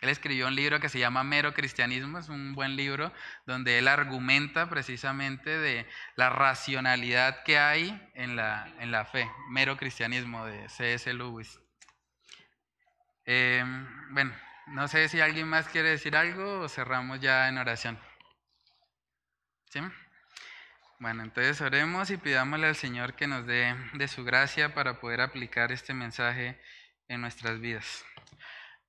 [0.01, 3.13] Él escribió un libro que se llama Mero Cristianismo, es un buen libro
[3.45, 9.78] donde él argumenta precisamente de la racionalidad que hay en la, en la fe, Mero
[9.78, 11.13] Cristianismo de C.S.
[11.13, 11.59] Lewis.
[13.26, 13.63] Eh,
[14.09, 14.34] bueno,
[14.72, 17.99] no sé si alguien más quiere decir algo o cerramos ya en oración.
[19.65, 19.82] ¿Sí?
[20.99, 25.22] Bueno, entonces oremos y pidámosle al Señor que nos dé de su gracia para poder
[25.22, 26.61] aplicar este mensaje
[27.07, 28.05] en nuestras vidas.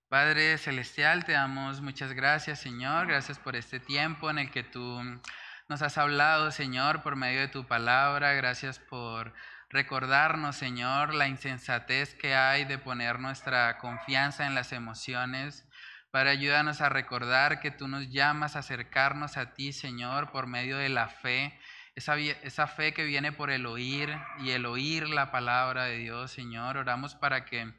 [0.08, 3.06] Padre Celestial, te damos muchas gracias, Señor.
[3.06, 5.00] Gracias por este tiempo en el que tú
[5.68, 8.34] nos has hablado, Señor, por medio de tu palabra.
[8.34, 9.32] Gracias por
[9.70, 15.66] recordarnos, Señor, la insensatez que hay de poner nuestra confianza en las emociones
[16.12, 20.76] para ayudarnos a recordar que tú nos llamas a acercarnos a ti, Señor, por medio
[20.76, 21.58] de la fe,
[21.94, 26.76] esa, fe que viene por el oír y el oír la palabra de Dios, Señor.
[26.76, 27.72] Oramos para que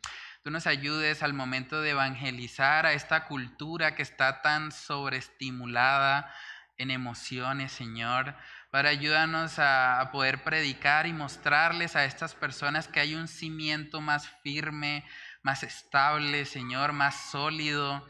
[0.43, 6.34] tú nos ayudes al momento de evangelizar a esta cultura que está tan sobreestimulada
[6.79, 8.36] en emociones, Señor,
[8.71, 14.01] para ayudarnos a, a, poder predicar y mostrarles a estas personas que hay un cimiento
[14.01, 15.05] más firme,
[15.43, 18.03] más estable, Señor, más sólido,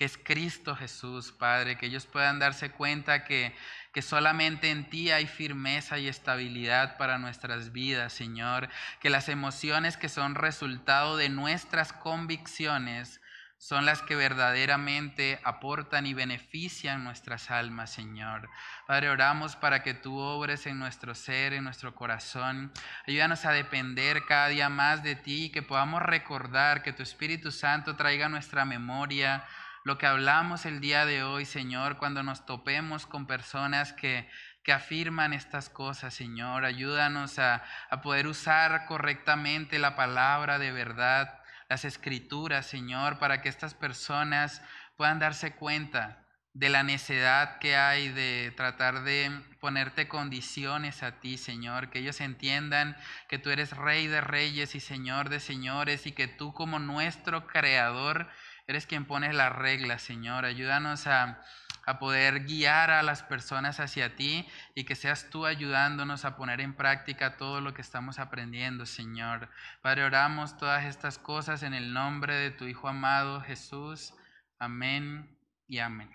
[0.00, 3.54] que es Cristo Jesús, Padre, que ellos puedan darse cuenta que,
[3.92, 8.70] que solamente en ti hay firmeza y estabilidad para nuestras vidas, Señor,
[9.00, 13.20] que las emociones que son resultado de nuestras convicciones
[13.58, 18.48] son las que verdaderamente aportan y benefician nuestras almas, Señor.
[18.86, 22.72] Padre, oramos para que tú obres en nuestro ser, en nuestro corazón.
[23.06, 27.52] Ayúdanos a depender cada día más de ti y que podamos recordar que tu Espíritu
[27.52, 29.44] Santo traiga nuestra memoria
[29.84, 34.28] lo que hablamos el día de hoy, Señor, cuando nos topemos con personas que,
[34.62, 36.64] que afirman estas cosas, Señor.
[36.64, 43.48] Ayúdanos a, a poder usar correctamente la palabra de verdad, las escrituras, Señor, para que
[43.48, 44.62] estas personas
[44.96, 51.38] puedan darse cuenta de la necedad que hay de tratar de ponerte condiciones a ti,
[51.38, 52.96] Señor, que ellos entiendan
[53.28, 57.46] que tú eres Rey de Reyes y Señor de Señores y que tú como nuestro
[57.46, 58.28] Creador
[58.70, 60.44] Eres quien pone las reglas, Señor.
[60.44, 61.42] Ayúdanos a,
[61.86, 66.60] a poder guiar a las personas hacia ti y que seas tú ayudándonos a poner
[66.60, 69.48] en práctica todo lo que estamos aprendiendo, Señor.
[69.82, 74.14] Padre, oramos todas estas cosas en el nombre de tu Hijo amado Jesús.
[74.60, 76.12] Amén y amén.